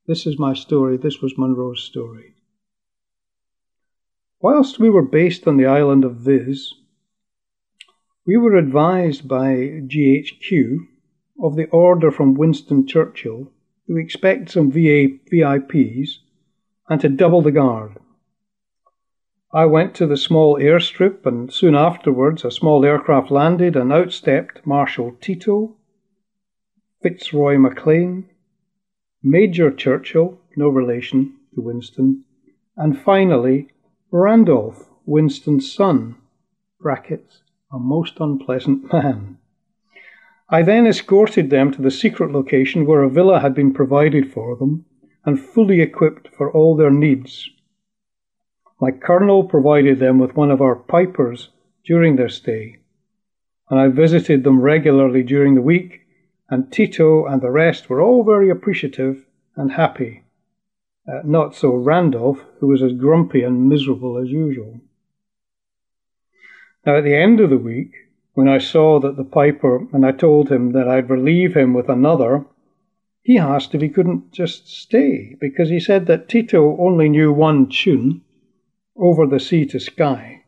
this 0.08 0.26
is 0.26 0.40
my 0.40 0.54
story, 0.56 0.98
this 0.98 1.22
was 1.22 1.38
Munro's 1.38 1.84
story. 1.84 2.34
Whilst 4.40 4.80
we 4.80 4.90
were 4.90 5.06
based 5.20 5.48
on 5.48 5.58
the 5.58 5.68
island 5.68 6.04
of 6.04 6.16
Vis, 6.16 6.74
we 8.26 8.36
were 8.38 8.56
advised 8.56 9.28
by 9.28 9.54
GHQ 9.94 10.88
of 11.40 11.56
the 11.56 11.68
order 11.70 12.12
from 12.12 12.34
Winston 12.34 12.88
Churchill 12.88 13.52
to 13.88 13.98
expect 13.98 14.52
some 14.52 14.72
VA, 14.72 15.08
VIPs 15.32 16.20
and 16.90 17.00
to 17.02 17.10
double 17.10 17.42
the 17.42 17.52
guard. 17.52 17.98
I 19.54 19.66
went 19.66 19.96
to 19.96 20.08
the 20.08 20.16
small 20.16 20.56
airstrip, 20.56 21.26
and 21.26 21.52
soon 21.52 21.76
afterwards 21.76 22.46
a 22.46 22.52
small 22.52 22.86
aircraft 22.86 23.32
landed 23.32 23.76
and 23.76 23.92
outstepped 23.92 24.66
Marshal 24.66 25.18
Tito, 25.20 25.76
Fitzroy 27.02 27.58
MacLean, 27.58 28.30
Major 29.22 29.70
Churchill, 29.70 30.40
no 30.56 30.70
relation 30.70 31.36
to 31.54 31.62
Winston, 31.62 32.24
and 32.78 32.98
finally 32.98 33.68
Randolph, 34.10 34.88
Winston's 35.06 35.72
son, 35.72 36.16
brackets, 36.80 37.42
a 37.74 37.80
most 37.80 38.20
unpleasant 38.20 38.92
man. 38.94 39.38
I 40.54 40.64
then 40.64 40.86
escorted 40.86 41.50
them 41.50 41.72
to 41.72 41.82
the 41.82 41.90
secret 41.90 42.34
location 42.34 42.86
where 42.86 43.04
a 43.04 43.10
villa 43.10 43.40
had 43.40 43.56
been 43.56 43.74
provided 43.74 44.34
for 44.34 44.58
them 44.58 44.86
and 45.26 45.40
fully 45.40 45.80
equipped 45.80 46.28
for 46.28 46.52
all 46.52 46.76
their 46.76 46.92
needs. 46.92 47.50
My 48.82 48.92
colonel 48.92 49.46
provided 49.46 50.00
them 50.00 50.20
with 50.20 50.36
one 50.36 50.52
of 50.52 50.62
our 50.62 50.76
pipers 50.76 51.50
during 51.86 52.18
their 52.18 52.28
stay, 52.28 52.80
and 53.70 53.80
I 53.80 53.88
visited 53.88 54.44
them 54.44 54.60
regularly 54.60 55.24
during 55.24 55.56
the 55.56 55.62
week, 55.62 56.02
and 56.50 56.70
Tito 56.70 57.26
and 57.26 57.42
the 57.42 57.50
rest 57.50 57.90
were 57.90 58.02
all 58.02 58.26
very 58.26 58.50
appreciative 58.50 59.26
and 59.56 59.72
happy. 59.72 60.24
Uh, 61.08 61.22
not 61.24 61.56
so 61.56 61.74
Randolph, 61.74 62.44
who 62.60 62.68
was 62.68 62.84
as 62.84 62.92
grumpy 62.94 63.42
and 63.42 63.70
miserable 63.70 64.18
as 64.18 64.30
usual. 64.30 64.82
Now, 66.86 66.98
at 66.98 67.06
the 67.06 67.16
end 67.16 67.40
of 67.40 67.50
the 67.50 67.58
week, 67.58 67.94
when 68.34 68.48
I 68.48 68.60
saw 68.60 69.00
that 69.00 69.18
the 69.18 69.24
piper, 69.24 69.88
and 69.92 70.06
I 70.06 70.12
told 70.12 70.50
him 70.50 70.72
that 70.72 70.88
I'd 70.88 71.10
relieve 71.10 71.56
him 71.56 71.74
with 71.74 71.90
another, 71.90 72.46
he 73.22 73.38
asked 73.38 73.76
if 73.76 73.82
he 73.82 73.90
couldn't 73.90 74.32
just 74.32 74.68
stay, 74.68 75.36
because 75.40 75.70
he 75.70 75.80
said 75.80 76.08
that 76.08 76.30
Tito 76.30 76.78
only 76.78 77.10
knew 77.10 77.32
one 77.32 77.68
tune, 77.68 78.22
over 78.96 79.26
the 79.26 79.40
sea 79.40 79.66
to 79.66 79.80
Skye, 79.80 80.44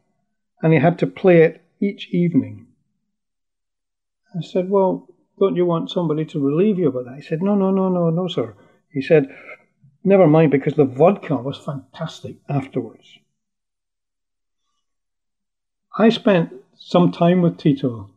and 0.62 0.74
he 0.74 0.80
had 0.80 1.00
to 1.00 1.08
play 1.08 1.42
it 1.42 1.62
each 1.80 2.10
evening. 2.10 2.68
I 4.36 4.42
said, 4.42 4.70
Well, 4.70 5.08
don't 5.40 5.56
you 5.56 5.66
want 5.66 5.90
somebody 5.90 6.26
to 6.26 6.40
relieve 6.40 6.80
you 6.80 6.88
of 6.88 7.06
that? 7.06 7.16
He 7.16 7.22
said, 7.22 7.42
No, 7.42 7.56
no, 7.56 7.72
no, 7.72 7.90
no, 7.90 8.10
no, 8.10 8.28
sir. 8.28 8.56
He 8.92 9.02
said, 9.02 9.28
Never 10.04 10.28
mind, 10.28 10.52
because 10.52 10.74
the 10.74 10.86
vodka 10.86 11.36
was 11.36 11.58
fantastic 11.58 12.38
afterwards. 12.50 13.20
I 15.98 16.10
spent 16.10 16.52
some 16.86 17.14
time 17.14 17.42
with 17.42 17.58
Tito, 17.58 18.10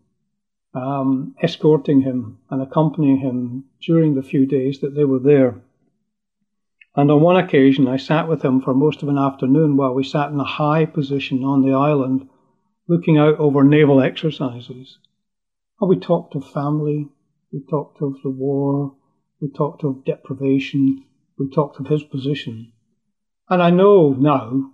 um, 0.75 1.37
escorting 1.41 2.01
him 2.01 2.39
and 2.51 2.61
accompanying 2.61 3.19
him 3.19 3.65
during 3.81 4.15
the 4.15 4.25
few 4.25 4.45
days 4.45 4.81
that 4.81 4.95
they 4.95 5.05
were 5.05 5.21
there. 5.21 5.61
And 6.97 7.11
on 7.11 7.21
one 7.21 7.37
occasion, 7.37 7.87
I 7.87 7.97
sat 7.97 8.27
with 8.27 8.45
him 8.45 8.61
for 8.61 8.75
most 8.75 9.03
of 9.03 9.09
an 9.09 9.19
afternoon 9.19 9.77
while 9.77 9.95
we 9.95 10.03
sat 10.03 10.31
in 10.33 10.41
a 10.41 10.45
high 10.45 10.85
position 10.85 11.45
on 11.45 11.63
the 11.63 11.75
island, 11.75 12.29
looking 12.89 13.17
out 13.17 13.39
over 13.39 13.63
naval 13.63 14.03
exercises. 14.03 14.99
And 15.81 15.89
we 15.89 16.01
talked 16.01 16.35
of 16.35 16.51
family, 16.51 17.09
we 17.53 17.61
talked 17.71 18.03
of 18.03 18.15
the 18.25 18.31
war, 18.31 18.97
we 19.41 19.49
talked 19.49 19.85
of 19.85 20.05
deprivation, 20.05 21.05
we 21.39 21.49
talked 21.51 21.79
of 21.79 21.87
his 21.87 22.03
position. 22.03 22.73
And 23.49 23.63
I 23.63 23.71
know 23.71 24.11
now 24.19 24.73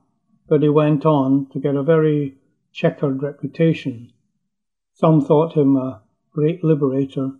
that 0.48 0.62
he 0.62 0.70
went 0.70 1.04
on 1.04 1.48
to 1.52 1.60
get 1.60 1.76
a 1.76 1.82
very 1.82 2.38
checkered 2.72 3.22
reputation. 3.22 4.12
Some 4.94 5.24
thought 5.24 5.56
him 5.56 5.76
a 5.76 6.02
great 6.32 6.64
liberator, 6.64 7.32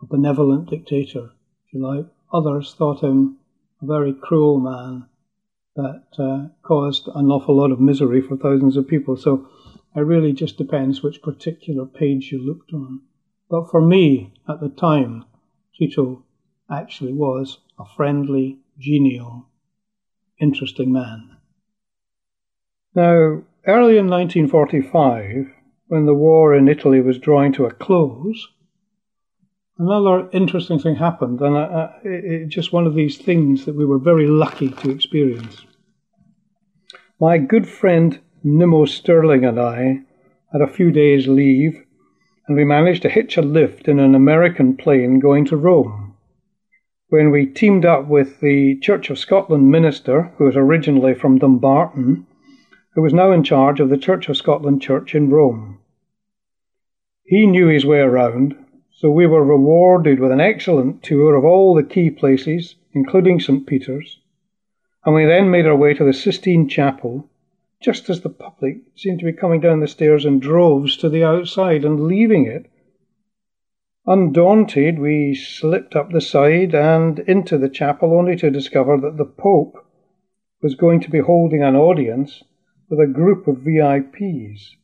a 0.00 0.06
benevolent 0.06 0.70
dictator, 0.70 1.30
if 1.66 1.72
you 1.72 1.86
like. 1.86 2.06
Others 2.32 2.74
thought 2.74 3.02
him 3.02 3.38
a 3.82 3.86
very 3.86 4.12
cruel 4.12 4.60
man 4.60 5.06
that 5.76 6.04
uh, 6.18 6.48
caused 6.62 7.08
an 7.14 7.30
awful 7.30 7.56
lot 7.56 7.70
of 7.70 7.80
misery 7.80 8.20
for 8.20 8.36
thousands 8.36 8.76
of 8.76 8.88
people. 8.88 9.16
So 9.16 9.48
it 9.94 10.00
really 10.00 10.32
just 10.32 10.56
depends 10.56 11.02
which 11.02 11.22
particular 11.22 11.86
page 11.86 12.32
you 12.32 12.38
looked 12.38 12.72
on. 12.72 13.02
But 13.48 13.70
for 13.70 13.80
me, 13.80 14.32
at 14.48 14.60
the 14.60 14.68
time, 14.68 15.24
Tito 15.76 16.24
actually 16.70 17.12
was 17.12 17.58
a 17.78 17.84
friendly, 17.96 18.58
genial, 18.78 19.46
interesting 20.40 20.92
man. 20.92 21.36
Now, 22.94 23.42
early 23.66 23.98
in 23.98 24.08
1945, 24.08 25.52
when 25.88 26.06
the 26.06 26.14
war 26.14 26.54
in 26.54 26.68
Italy 26.68 27.00
was 27.00 27.18
drawing 27.18 27.52
to 27.52 27.66
a 27.66 27.72
close, 27.72 28.48
Another 29.78 30.30
interesting 30.32 30.78
thing 30.78 30.96
happened, 30.96 31.38
and 31.42 31.54
uh, 31.54 31.88
it's 32.02 32.54
just 32.54 32.72
one 32.72 32.86
of 32.86 32.94
these 32.94 33.18
things 33.18 33.66
that 33.66 33.74
we 33.74 33.84
were 33.84 33.98
very 33.98 34.26
lucky 34.26 34.70
to 34.70 34.90
experience. 34.90 35.66
My 37.20 37.36
good 37.36 37.68
friend 37.68 38.18
Nimmo 38.42 38.86
Sterling 38.86 39.44
and 39.44 39.60
I 39.60 40.00
had 40.50 40.62
a 40.62 40.66
few 40.66 40.90
days' 40.90 41.28
leave, 41.28 41.84
and 42.48 42.56
we 42.56 42.64
managed 42.64 43.02
to 43.02 43.10
hitch 43.10 43.36
a 43.36 43.42
lift 43.42 43.86
in 43.86 43.98
an 43.98 44.14
American 44.14 44.78
plane 44.78 45.18
going 45.18 45.44
to 45.46 45.58
Rome. 45.58 46.14
When 47.10 47.30
we 47.30 47.44
teamed 47.44 47.84
up 47.84 48.06
with 48.06 48.40
the 48.40 48.78
Church 48.80 49.10
of 49.10 49.18
Scotland 49.18 49.70
minister, 49.70 50.32
who 50.38 50.44
was 50.44 50.56
originally 50.56 51.12
from 51.12 51.36
Dumbarton, 51.36 52.26
who 52.96 53.02
was 53.02 53.14
now 53.14 53.30
in 53.30 53.44
charge 53.44 53.78
of 53.78 53.90
the 53.90 53.96
Church 53.96 54.28
of 54.28 54.36
Scotland 54.36 54.82
Church 54.82 55.14
in 55.14 55.30
Rome. 55.30 55.78
He 57.24 57.46
knew 57.46 57.68
his 57.68 57.86
way 57.86 58.00
around 58.00 58.56
so 58.90 59.10
we 59.10 59.26
were 59.26 59.44
rewarded 59.44 60.18
with 60.18 60.32
an 60.32 60.40
excellent 60.40 61.02
tour 61.02 61.34
of 61.34 61.44
all 61.44 61.74
the 61.74 61.82
key 61.82 62.08
places, 62.08 62.76
including 62.94 63.38
St. 63.38 63.66
Peter's, 63.66 64.20
and 65.04 65.14
we 65.14 65.26
then 65.26 65.50
made 65.50 65.66
our 65.66 65.76
way 65.76 65.92
to 65.92 66.04
the 66.04 66.14
Sistine 66.14 66.66
Chapel, 66.66 67.28
just 67.82 68.08
as 68.08 68.22
the 68.22 68.30
public 68.30 68.78
seemed 68.94 69.18
to 69.18 69.26
be 69.26 69.34
coming 69.34 69.60
down 69.60 69.80
the 69.80 69.86
stairs 69.86 70.24
in 70.24 70.40
droves 70.40 70.96
to 70.96 71.10
the 71.10 71.22
outside 71.22 71.84
and 71.84 72.04
leaving 72.04 72.46
it. 72.46 72.70
Undaunted, 74.06 74.98
we 74.98 75.34
slipped 75.34 75.94
up 75.94 76.10
the 76.10 76.22
side 76.22 76.74
and 76.74 77.18
into 77.18 77.58
the 77.58 77.68
chapel 77.68 78.14
only 78.14 78.36
to 78.36 78.50
discover 78.50 78.96
that 78.96 79.18
the 79.18 79.26
Pope 79.26 79.76
was 80.62 80.74
going 80.74 81.00
to 81.00 81.10
be 81.10 81.18
holding 81.18 81.62
an 81.62 81.76
audience 81.76 82.42
with 82.88 83.00
a 83.00 83.06
group 83.06 83.46
of 83.48 83.58
VIPs. 83.58 84.76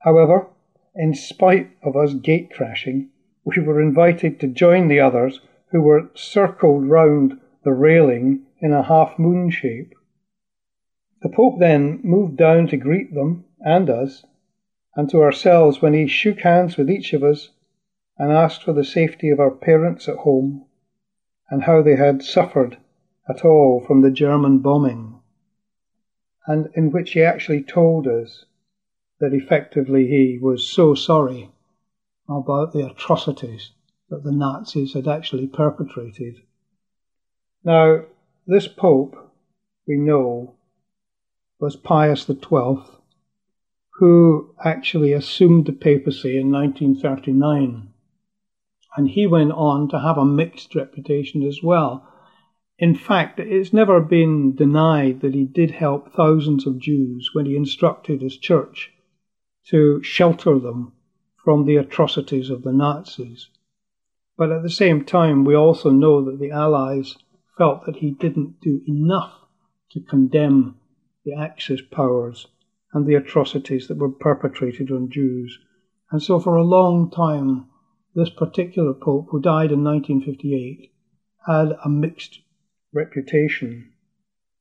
However, 0.00 0.48
in 0.94 1.14
spite 1.14 1.70
of 1.82 1.96
us 1.96 2.14
gate 2.14 2.52
crashing, 2.52 3.08
we 3.44 3.62
were 3.62 3.80
invited 3.80 4.38
to 4.40 4.46
join 4.46 4.88
the 4.88 5.00
others 5.00 5.40
who 5.70 5.80
were 5.80 6.10
circled 6.14 6.86
round 6.86 7.40
the 7.64 7.72
railing 7.72 8.42
in 8.60 8.72
a 8.72 8.82
half 8.82 9.18
moon 9.18 9.50
shape. 9.50 9.94
The 11.22 11.28
Pope 11.28 11.58
then 11.58 12.00
moved 12.02 12.36
down 12.36 12.66
to 12.68 12.76
greet 12.76 13.14
them 13.14 13.44
and 13.60 13.88
us, 13.88 14.24
and 14.94 15.08
to 15.10 15.22
ourselves 15.22 15.80
when 15.80 15.94
he 15.94 16.06
shook 16.06 16.40
hands 16.40 16.76
with 16.76 16.90
each 16.90 17.12
of 17.12 17.22
us 17.22 17.50
and 18.18 18.30
asked 18.30 18.62
for 18.62 18.72
the 18.72 18.84
safety 18.84 19.30
of 19.30 19.40
our 19.40 19.50
parents 19.50 20.08
at 20.08 20.18
home 20.18 20.66
and 21.50 21.62
how 21.62 21.82
they 21.82 21.96
had 21.96 22.22
suffered 22.22 22.76
at 23.28 23.44
all 23.44 23.80
from 23.80 24.02
the 24.02 24.10
German 24.10 24.58
bombing, 24.58 25.20
and 26.46 26.68
in 26.74 26.90
which 26.90 27.12
he 27.12 27.22
actually 27.22 27.62
told 27.62 28.06
us 28.06 28.44
that 29.20 29.32
effectively 29.32 30.08
he 30.08 30.38
was 30.40 30.66
so 30.66 30.94
sorry 30.94 31.50
about 32.28 32.72
the 32.72 32.86
atrocities 32.86 33.70
that 34.08 34.24
the 34.24 34.32
Nazis 34.32 34.94
had 34.94 35.06
actually 35.06 35.46
perpetrated. 35.46 36.42
Now, 37.64 38.04
this 38.46 38.66
Pope, 38.66 39.16
we 39.86 39.96
know, 39.96 40.54
was 41.60 41.76
Pius 41.76 42.26
XII, 42.26 42.82
who 43.98 44.54
actually 44.64 45.12
assumed 45.12 45.66
the 45.66 45.72
papacy 45.72 46.36
in 46.36 46.50
1939. 46.50 47.88
And 48.96 49.08
he 49.08 49.26
went 49.26 49.52
on 49.52 49.88
to 49.90 50.00
have 50.00 50.18
a 50.18 50.24
mixed 50.24 50.74
reputation 50.74 51.42
as 51.44 51.62
well. 51.62 52.06
In 52.78 52.94
fact, 52.94 53.38
it's 53.38 53.72
never 53.72 54.00
been 54.00 54.56
denied 54.56 55.20
that 55.20 55.34
he 55.34 55.44
did 55.44 55.70
help 55.70 56.12
thousands 56.12 56.66
of 56.66 56.80
Jews 56.80 57.30
when 57.32 57.46
he 57.46 57.54
instructed 57.54 58.22
his 58.22 58.36
church 58.36 58.90
to 59.66 60.02
shelter 60.02 60.58
them 60.58 60.92
from 61.44 61.64
the 61.64 61.76
atrocities 61.76 62.50
of 62.50 62.62
the 62.62 62.72
Nazis. 62.72 63.50
But 64.36 64.50
at 64.50 64.62
the 64.62 64.70
same 64.70 65.04
time, 65.04 65.44
we 65.44 65.54
also 65.54 65.90
know 65.90 66.24
that 66.24 66.40
the 66.40 66.50
Allies 66.50 67.16
felt 67.56 67.84
that 67.84 67.96
he 67.96 68.10
didn't 68.10 68.60
do 68.60 68.82
enough 68.88 69.32
to 69.92 70.00
condemn 70.00 70.76
the 71.24 71.34
Axis 71.34 71.82
powers 71.82 72.48
and 72.92 73.06
the 73.06 73.14
atrocities 73.14 73.86
that 73.88 73.98
were 73.98 74.10
perpetrated 74.10 74.90
on 74.90 75.10
Jews. 75.10 75.58
And 76.10 76.22
so, 76.22 76.40
for 76.40 76.56
a 76.56 76.64
long 76.64 77.10
time, 77.10 77.66
this 78.14 78.30
particular 78.30 78.94
Pope, 78.94 79.28
who 79.30 79.40
died 79.40 79.70
in 79.70 79.84
1958, 79.84 80.90
had 81.46 81.76
a 81.84 81.88
mixed 81.88 82.40
reputation. 82.92 83.92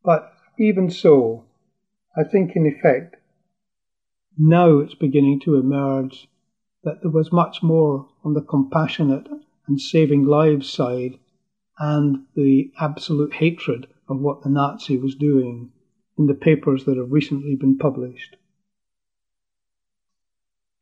But 0.04 0.34
even 0.58 0.90
so, 0.90 1.46
I 2.16 2.24
think, 2.24 2.56
in 2.56 2.66
effect, 2.66 3.18
now 4.38 4.80
it's 4.80 4.96
beginning 4.96 5.40
to 5.42 5.56
emerge 5.56 6.28
that 6.84 7.02
there 7.02 7.12
was 7.12 7.32
much 7.32 7.62
more 7.62 8.08
on 8.24 8.34
the 8.34 8.42
compassionate 8.42 9.28
and 9.68 9.80
saving 9.80 10.26
lives 10.26 10.70
side 10.70 11.20
and 11.78 12.26
the 12.36 12.72
absolute 12.80 13.34
hatred 13.34 13.88
of 14.08 14.20
what 14.20 14.44
the 14.44 14.50
Nazi 14.50 14.98
was 14.98 15.16
doing 15.16 15.72
in 16.18 16.28
the 16.28 16.34
papers 16.34 16.86
that 16.86 16.98
have 16.98 17.12
recently 17.12 17.56
been 17.56 17.78
published. 17.78 18.36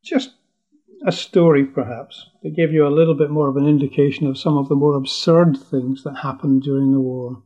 Just 0.03 0.31
a 1.05 1.11
story, 1.11 1.65
perhaps, 1.65 2.29
that 2.43 2.55
gave 2.55 2.73
you 2.73 2.85
a 2.85 2.89
little 2.89 3.15
bit 3.15 3.29
more 3.29 3.47
of 3.47 3.57
an 3.57 3.67
indication 3.67 4.27
of 4.27 4.37
some 4.37 4.57
of 4.57 4.69
the 4.69 4.75
more 4.75 4.95
absurd 4.95 5.57
things 5.57 6.03
that 6.03 6.17
happened 6.17 6.63
during 6.63 6.91
the 6.91 6.99
war. 6.99 7.41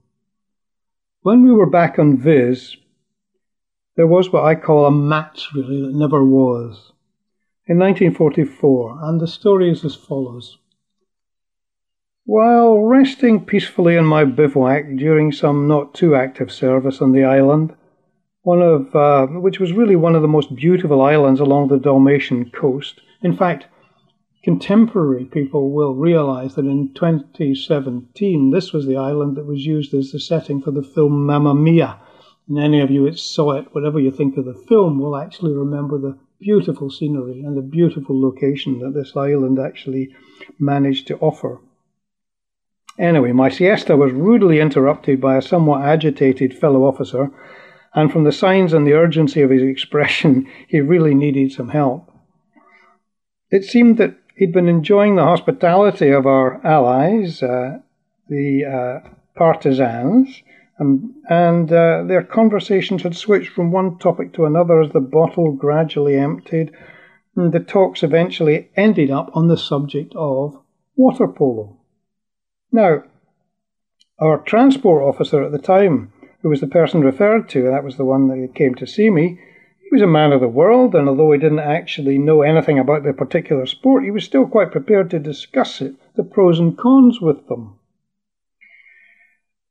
When 1.21 1.43
we 1.43 1.51
were 1.51 1.69
back 1.69 1.99
on 1.99 2.17
Vis, 2.17 2.75
there 3.95 4.07
was 4.07 4.31
what 4.31 4.43
I 4.43 4.55
call 4.55 4.85
a 4.85 4.91
match, 4.91 5.49
really, 5.53 5.81
that 5.81 5.95
never 5.95 6.23
was. 6.23 6.91
In 7.65 7.77
1944, 7.77 8.99
and 9.03 9.21
the 9.21 9.27
story 9.27 9.71
is 9.71 9.85
as 9.85 9.95
follows. 9.95 10.57
While 12.25 12.79
resting 12.79 13.45
peacefully 13.45 13.95
in 13.95 14.05
my 14.05 14.23
bivouac 14.23 14.95
during 14.95 15.31
some 15.31 15.67
not 15.67 15.93
too 15.93 16.15
active 16.15 16.51
service 16.51 17.01
on 17.01 17.11
the 17.11 17.23
island, 17.23 17.75
one 18.43 18.61
of 18.61 18.95
uh, 18.95 19.27
which 19.27 19.59
was 19.59 19.73
really 19.73 19.95
one 19.95 20.15
of 20.15 20.21
the 20.21 20.27
most 20.27 20.55
beautiful 20.55 21.01
islands 21.01 21.39
along 21.39 21.67
the 21.67 21.77
Dalmatian 21.77 22.49
coast. 22.51 23.01
In 23.23 23.35
fact, 23.35 23.67
contemporary 24.43 25.23
people 25.23 25.71
will 25.71 25.95
realize 25.95 26.55
that 26.55 26.65
in 26.65 26.93
2017 26.93 28.51
this 28.51 28.73
was 28.73 28.85
the 28.85 28.97
island 28.97 29.37
that 29.37 29.45
was 29.45 29.65
used 29.65 29.93
as 29.93 30.11
the 30.11 30.19
setting 30.19 30.61
for 30.61 30.71
the 30.71 30.83
film 30.83 31.25
Mamma 31.25 31.55
Mia. 31.55 31.99
And 32.49 32.59
any 32.59 32.81
of 32.81 32.91
you 32.91 33.05
that 33.05 33.17
saw 33.17 33.51
it, 33.51 33.73
whatever 33.73 33.99
you 33.99 34.11
think 34.11 34.37
of 34.37 34.43
the 34.43 34.61
film, 34.67 34.99
will 34.99 35.15
actually 35.15 35.53
remember 35.53 35.97
the 35.97 36.17
beautiful 36.39 36.89
scenery 36.89 37.41
and 37.41 37.55
the 37.55 37.61
beautiful 37.61 38.21
location 38.21 38.79
that 38.79 38.93
this 38.93 39.15
island 39.15 39.57
actually 39.57 40.13
managed 40.59 41.07
to 41.07 41.17
offer. 41.19 41.61
Anyway, 42.99 43.31
my 43.31 43.49
siesta 43.49 43.95
was 43.95 44.11
rudely 44.11 44.59
interrupted 44.59 45.21
by 45.21 45.37
a 45.37 45.41
somewhat 45.41 45.83
agitated 45.83 46.53
fellow 46.53 46.83
officer 46.83 47.31
and 47.95 48.11
from 48.11 48.23
the 48.23 48.31
signs 48.31 48.73
and 48.73 48.85
the 48.85 48.93
urgency 48.93 49.41
of 49.41 49.49
his 49.49 49.61
expression, 49.73 50.47
he 50.67 50.81
really 50.81 51.15
needed 51.15 51.53
some 51.53 51.69
help. 51.69 52.12
It 53.53 53.65
seemed 53.65 53.99
that 53.99 54.15
he'd 54.35 54.51
been 54.51 54.67
enjoying 54.67 55.15
the 55.15 55.25
hospitality 55.25 56.09
of 56.09 56.25
our 56.25 56.59
allies, 56.65 57.43
uh, 57.43 57.81
the 58.27 58.65
uh, 58.65 59.09
partisans, 59.35 60.41
and, 60.79 61.13
and 61.29 61.71
uh, 61.71 62.01
their 62.07 62.23
conversations 62.23 63.03
had 63.03 63.15
switched 63.15 63.51
from 63.51 63.71
one 63.71 63.99
topic 63.99 64.33
to 64.33 64.45
another 64.45 64.81
as 64.81 64.91
the 64.91 64.99
bottle 64.99 65.51
gradually 65.51 66.15
emptied, 66.15 66.71
and 67.35 67.53
the 67.53 67.59
talks 67.59 68.01
eventually 68.01 68.71
ended 68.75 69.11
up 69.11 69.29
on 69.35 69.49
the 69.49 69.57
subject 69.57 70.13
of 70.15 70.59
water 70.95 71.27
polo. 71.27 71.77
Now, 72.71 73.03
our 74.17 74.39
transport 74.39 75.03
officer 75.03 75.43
at 75.43 75.51
the 75.51 75.59
time 75.59 76.11
who 76.41 76.49
was 76.49 76.59
the 76.59 76.65
person 76.65 77.01
referred 77.01 77.49
to, 77.49 77.69
that 77.69 77.83
was 77.83 77.97
the 77.97 78.05
one 78.05 78.29
that 78.29 78.55
came 78.55 78.73
to 78.75 78.87
see 78.87 79.11
me, 79.11 79.37
was 79.93 80.01
a 80.01 80.07
man 80.07 80.31
of 80.31 80.41
the 80.41 80.47
world, 80.47 80.95
and 80.95 81.07
although 81.07 81.31
he 81.31 81.37
didn't 81.37 81.59
actually 81.59 82.17
know 82.17 82.41
anything 82.41 82.79
about 82.79 83.03
the 83.03 83.13
particular 83.13 83.67
sport, 83.67 84.03
he 84.03 84.09
was 84.09 84.23
still 84.23 84.47
quite 84.47 84.71
prepared 84.71 85.07
to 85.07 85.19
discuss 85.19 85.81
it, 85.81 85.93
the 86.15 86.23
pros 86.23 86.59
and 86.59 86.75
cons 86.75 87.21
with 87.21 87.47
them. 87.47 87.75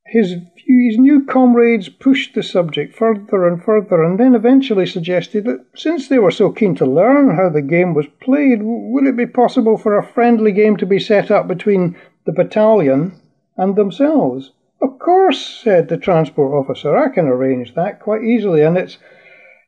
His, 0.05 0.37
his 0.55 0.97
new 0.97 1.25
comrades 1.25 1.89
pushed 1.89 2.35
the 2.35 2.41
subject 2.41 2.95
further 2.95 3.45
and 3.45 3.61
further, 3.61 4.01
and 4.01 4.17
then 4.17 4.33
eventually 4.33 4.85
suggested 4.85 5.43
that 5.43 5.65
since 5.75 6.07
they 6.07 6.19
were 6.19 6.31
so 6.31 6.53
keen 6.53 6.73
to 6.75 6.85
learn 6.85 7.35
how 7.35 7.49
the 7.49 7.61
game 7.61 7.93
was 7.93 8.07
played, 8.21 8.59
would 8.63 9.05
it 9.05 9.17
be 9.17 9.25
possible 9.25 9.77
for 9.77 9.97
a 9.97 10.07
friendly 10.07 10.53
game 10.53 10.77
to 10.77 10.85
be 10.85 10.99
set 10.99 11.31
up 11.31 11.49
between 11.49 11.97
the 12.23 12.31
battalion 12.31 13.19
and 13.57 13.75
themselves? 13.75 14.51
Of 14.81 14.99
course, 14.99 15.45
said 15.45 15.89
the 15.89 15.97
transport 15.97 16.53
officer, 16.53 16.95
I 16.95 17.09
can 17.09 17.27
arrange 17.27 17.75
that 17.75 17.99
quite 17.99 18.23
easily, 18.23 18.61
and 18.61 18.77
it's 18.77 18.97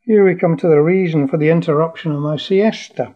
here 0.06 0.24
we 0.24 0.36
come 0.36 0.56
to 0.56 0.68
the 0.68 0.80
reason 0.80 1.26
for 1.26 1.36
the 1.36 1.50
interruption 1.50 2.12
of 2.12 2.20
my 2.20 2.36
siesta. 2.36 3.12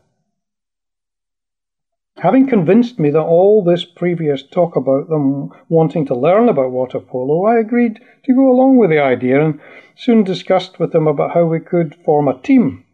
Having 2.16 2.48
convinced 2.48 2.98
me 2.98 3.10
that 3.10 3.22
all 3.22 3.62
this 3.62 3.84
previous 3.84 4.42
talk 4.42 4.74
about 4.74 5.08
them 5.08 5.50
wanting 5.68 6.04
to 6.06 6.16
learn 6.16 6.48
about 6.48 6.72
water 6.72 6.98
polo, 6.98 7.46
I 7.46 7.60
agreed 7.60 8.00
to 8.24 8.34
go 8.34 8.50
along 8.50 8.76
with 8.76 8.90
the 8.90 8.98
idea 8.98 9.42
and 9.42 9.60
soon 9.94 10.24
discussed 10.24 10.80
with 10.80 10.90
them 10.90 11.06
about 11.06 11.32
how 11.32 11.44
we 11.44 11.60
could 11.60 11.94
form 12.04 12.26
a 12.26 12.42
team. 12.42 12.84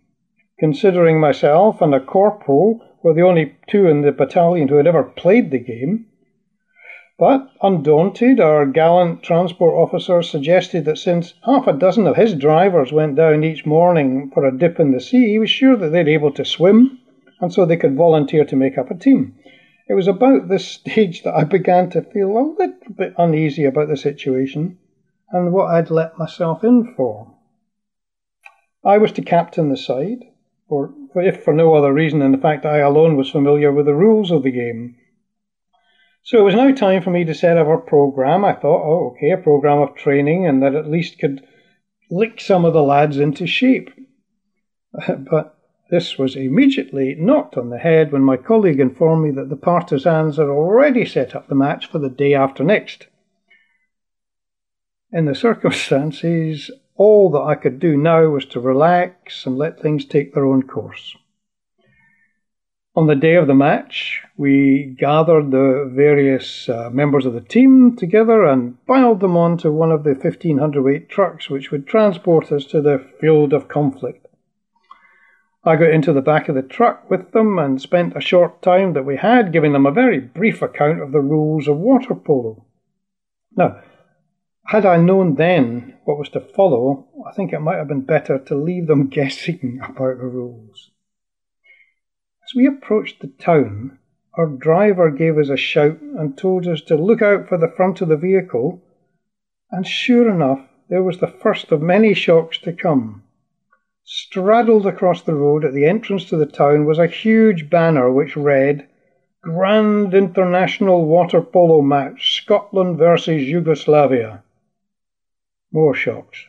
Considering 0.60 1.18
myself 1.18 1.80
and 1.80 1.94
a 1.94 2.00
corporal 2.00 2.82
were 3.02 3.14
the 3.14 3.22
only 3.22 3.56
two 3.66 3.86
in 3.86 4.02
the 4.02 4.12
battalion 4.12 4.68
who 4.68 4.76
had 4.76 4.86
ever 4.86 5.04
played 5.04 5.50
the 5.50 5.58
game, 5.58 6.06
but, 7.18 7.50
undaunted, 7.62 8.38
our 8.38 8.66
gallant 8.66 9.22
transport 9.22 9.74
officer 9.74 10.22
suggested 10.22 10.84
that 10.84 10.98
since 10.98 11.32
half 11.44 11.66
a 11.66 11.72
dozen 11.72 12.06
of 12.06 12.16
his 12.16 12.34
drivers 12.34 12.92
went 12.92 13.16
down 13.16 13.42
each 13.42 13.64
morning 13.64 14.30
for 14.34 14.44
a 14.44 14.56
dip 14.56 14.78
in 14.78 14.92
the 14.92 15.00
sea, 15.00 15.30
he 15.30 15.38
was 15.38 15.48
sure 15.48 15.76
that 15.76 15.88
they'd 15.92 16.08
able 16.08 16.30
to 16.30 16.44
swim, 16.44 16.98
and 17.40 17.50
so 17.50 17.64
they 17.64 17.76
could 17.76 17.96
volunteer 17.96 18.44
to 18.44 18.54
make 18.54 18.76
up 18.76 18.90
a 18.90 18.94
team. 18.94 19.34
It 19.88 19.94
was 19.94 20.08
about 20.08 20.48
this 20.48 20.66
stage 20.66 21.22
that 21.22 21.34
I 21.34 21.44
began 21.44 21.88
to 21.90 22.02
feel 22.02 22.36
a 22.36 22.52
little 22.58 22.94
bit 22.94 23.14
uneasy 23.16 23.64
about 23.64 23.88
the 23.88 23.96
situation 23.96 24.76
and 25.30 25.52
what 25.52 25.70
I'd 25.70 25.90
let 25.90 26.18
myself 26.18 26.62
in 26.64 26.92
for. 26.96 27.32
I 28.84 28.98
was 28.98 29.12
to 29.12 29.22
captain 29.22 29.70
the 29.70 29.76
side, 29.78 30.24
or 30.68 30.92
if 31.14 31.42
for 31.42 31.54
no 31.54 31.74
other 31.74 31.94
reason 31.94 32.18
than 32.18 32.32
the 32.32 32.38
fact 32.38 32.62
that 32.64 32.74
I 32.74 32.78
alone 32.78 33.16
was 33.16 33.30
familiar 33.30 33.72
with 33.72 33.86
the 33.86 33.94
rules 33.94 34.30
of 34.30 34.42
the 34.42 34.50
game 34.50 34.96
so 36.26 36.40
it 36.40 36.42
was 36.42 36.56
now 36.56 36.72
time 36.72 37.02
for 37.02 37.10
me 37.10 37.22
to 37.24 37.32
set 37.32 37.56
up 37.56 37.68
a 37.68 37.78
program. 37.78 38.44
I 38.44 38.52
thought, 38.52 38.82
oh, 38.84 39.12
okay, 39.12 39.30
a 39.30 39.36
program 39.36 39.78
of 39.78 39.94
training, 39.94 40.44
and 40.44 40.60
that 40.60 40.74
at 40.74 40.90
least 40.90 41.20
could 41.20 41.46
lick 42.10 42.40
some 42.40 42.64
of 42.64 42.72
the 42.72 42.82
lads 42.82 43.16
into 43.16 43.46
shape. 43.46 43.90
but 45.08 45.56
this 45.88 46.18
was 46.18 46.34
immediately 46.34 47.14
knocked 47.14 47.56
on 47.56 47.70
the 47.70 47.78
head 47.78 48.10
when 48.10 48.22
my 48.22 48.36
colleague 48.36 48.80
informed 48.80 49.22
me 49.22 49.30
that 49.40 49.50
the 49.50 49.56
partisans 49.56 50.36
had 50.36 50.48
already 50.48 51.04
set 51.04 51.36
up 51.36 51.46
the 51.46 51.54
match 51.54 51.86
for 51.86 52.00
the 52.00 52.10
day 52.10 52.34
after 52.34 52.64
next. 52.64 53.06
In 55.12 55.26
the 55.26 55.34
circumstances, 55.46 56.72
all 56.96 57.30
that 57.30 57.42
I 57.42 57.54
could 57.54 57.78
do 57.78 57.96
now 57.96 58.30
was 58.30 58.46
to 58.46 58.58
relax 58.58 59.46
and 59.46 59.56
let 59.56 59.78
things 59.78 60.04
take 60.04 60.34
their 60.34 60.44
own 60.44 60.64
course. 60.64 61.16
On 62.96 63.06
the 63.06 63.14
day 63.14 63.34
of 63.34 63.46
the 63.46 63.54
match, 63.54 64.22
we 64.38 64.96
gathered 64.98 65.50
the 65.50 65.86
various 65.92 66.66
uh, 66.66 66.88
members 66.90 67.26
of 67.26 67.34
the 67.34 67.42
team 67.42 67.94
together 67.94 68.46
and 68.46 68.82
piled 68.86 69.20
them 69.20 69.36
onto 69.36 69.70
one 69.70 69.92
of 69.92 70.02
the 70.02 70.14
1500 70.14 70.82
weight 70.82 71.10
trucks 71.10 71.50
which 71.50 71.70
would 71.70 71.86
transport 71.86 72.50
us 72.50 72.64
to 72.64 72.80
the 72.80 73.06
field 73.20 73.52
of 73.52 73.68
conflict. 73.68 74.26
I 75.62 75.76
got 75.76 75.90
into 75.90 76.14
the 76.14 76.22
back 76.22 76.48
of 76.48 76.54
the 76.54 76.62
truck 76.62 77.10
with 77.10 77.32
them 77.32 77.58
and 77.58 77.82
spent 77.82 78.16
a 78.16 78.20
short 78.22 78.62
time 78.62 78.94
that 78.94 79.04
we 79.04 79.18
had 79.18 79.52
giving 79.52 79.74
them 79.74 79.84
a 79.84 79.92
very 79.92 80.18
brief 80.18 80.62
account 80.62 81.02
of 81.02 81.12
the 81.12 81.20
rules 81.20 81.68
of 81.68 81.76
water 81.76 82.14
polo. 82.14 82.64
Now, 83.54 83.82
had 84.68 84.86
I 84.86 84.96
known 84.96 85.34
then 85.34 85.98
what 86.04 86.18
was 86.18 86.30
to 86.30 86.40
follow, 86.40 87.08
I 87.28 87.32
think 87.32 87.52
it 87.52 87.60
might 87.60 87.76
have 87.76 87.88
been 87.88 88.06
better 88.06 88.38
to 88.38 88.54
leave 88.54 88.86
them 88.86 89.08
guessing 89.10 89.80
about 89.82 90.16
the 90.16 90.28
rules. 90.28 90.92
As 92.48 92.54
we 92.54 92.68
approached 92.68 93.22
the 93.22 93.26
town, 93.26 93.98
our 94.34 94.46
driver 94.46 95.10
gave 95.10 95.36
us 95.36 95.48
a 95.48 95.56
shout 95.56 96.00
and 96.00 96.38
told 96.38 96.68
us 96.68 96.80
to 96.82 96.94
look 96.94 97.20
out 97.20 97.48
for 97.48 97.58
the 97.58 97.72
front 97.76 98.00
of 98.00 98.06
the 98.06 98.16
vehicle, 98.16 98.80
and 99.72 99.84
sure 99.84 100.30
enough, 100.30 100.60
there 100.88 101.02
was 101.02 101.18
the 101.18 101.26
first 101.26 101.72
of 101.72 101.82
many 101.82 102.14
shocks 102.14 102.56
to 102.58 102.72
come. 102.72 103.24
Straddled 104.04 104.86
across 104.86 105.22
the 105.22 105.34
road 105.34 105.64
at 105.64 105.72
the 105.72 105.86
entrance 105.86 106.24
to 106.26 106.36
the 106.36 106.46
town 106.46 106.84
was 106.84 107.00
a 107.00 107.08
huge 107.08 107.68
banner 107.68 108.12
which 108.12 108.36
read, 108.36 108.86
Grand 109.42 110.14
International 110.14 111.04
Water 111.04 111.42
Polo 111.42 111.82
Match, 111.82 112.36
Scotland 112.36 112.96
versus 112.96 113.42
Yugoslavia. 113.42 114.44
More 115.72 115.94
shocks. 115.94 116.44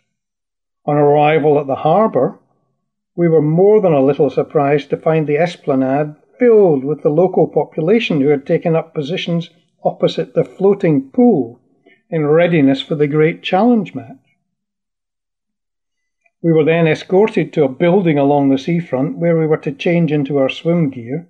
On 0.85 0.95
arrival 0.95 1.59
at 1.59 1.65
the 1.65 1.75
harbour, 1.75 2.37
we 3.17 3.27
were 3.27 3.41
more 3.41 3.81
than 3.81 3.93
a 3.93 4.05
little 4.05 4.29
surprised 4.29 4.91
to 4.91 4.95
find 4.95 5.25
the 5.25 5.39
esplanade 5.39 6.13
filled 6.37 6.85
with 6.85 7.01
the 7.01 7.09
local 7.09 7.47
population 7.47 8.21
who 8.21 8.27
had 8.27 8.45
taken 8.45 8.75
up 8.75 8.93
positions 8.93 9.49
opposite 9.83 10.35
the 10.35 10.43
floating 10.43 11.09
pool 11.09 11.59
in 12.11 12.27
readiness 12.27 12.79
for 12.79 12.93
the 12.93 13.07
great 13.07 13.41
challenge 13.41 13.95
match. 13.95 14.17
We 16.43 16.53
were 16.53 16.63
then 16.63 16.87
escorted 16.87 17.51
to 17.53 17.63
a 17.63 17.69
building 17.69 18.19
along 18.19 18.49
the 18.49 18.59
seafront 18.59 19.17
where 19.17 19.35
we 19.35 19.47
were 19.47 19.57
to 19.57 19.71
change 19.71 20.11
into 20.11 20.37
our 20.37 20.47
swim 20.47 20.91
gear. 20.91 21.27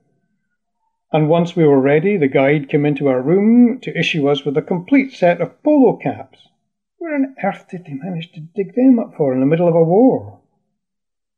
And 1.13 1.29
once 1.29 1.55
we 1.55 1.65
were 1.65 1.79
ready, 1.79 2.17
the 2.17 2.27
guide 2.27 2.67
came 2.67 2.85
into 2.85 3.07
our 3.07 3.21
room 3.21 3.79
to 3.83 3.97
issue 3.97 4.27
us 4.27 4.43
with 4.43 4.57
a 4.57 4.61
complete 4.61 5.13
set 5.13 5.39
of 5.39 5.63
polo 5.63 5.95
caps. 5.95 6.49
Where 6.97 7.15
on 7.15 7.33
earth 7.41 7.69
did 7.71 7.85
they 7.85 7.93
manage 7.93 8.33
to 8.33 8.41
dig 8.41 8.75
them 8.75 8.99
up 8.99 9.15
for 9.15 9.33
in 9.33 9.39
the 9.39 9.45
middle 9.45 9.69
of 9.69 9.75
a 9.75 9.83
war? 9.83 10.41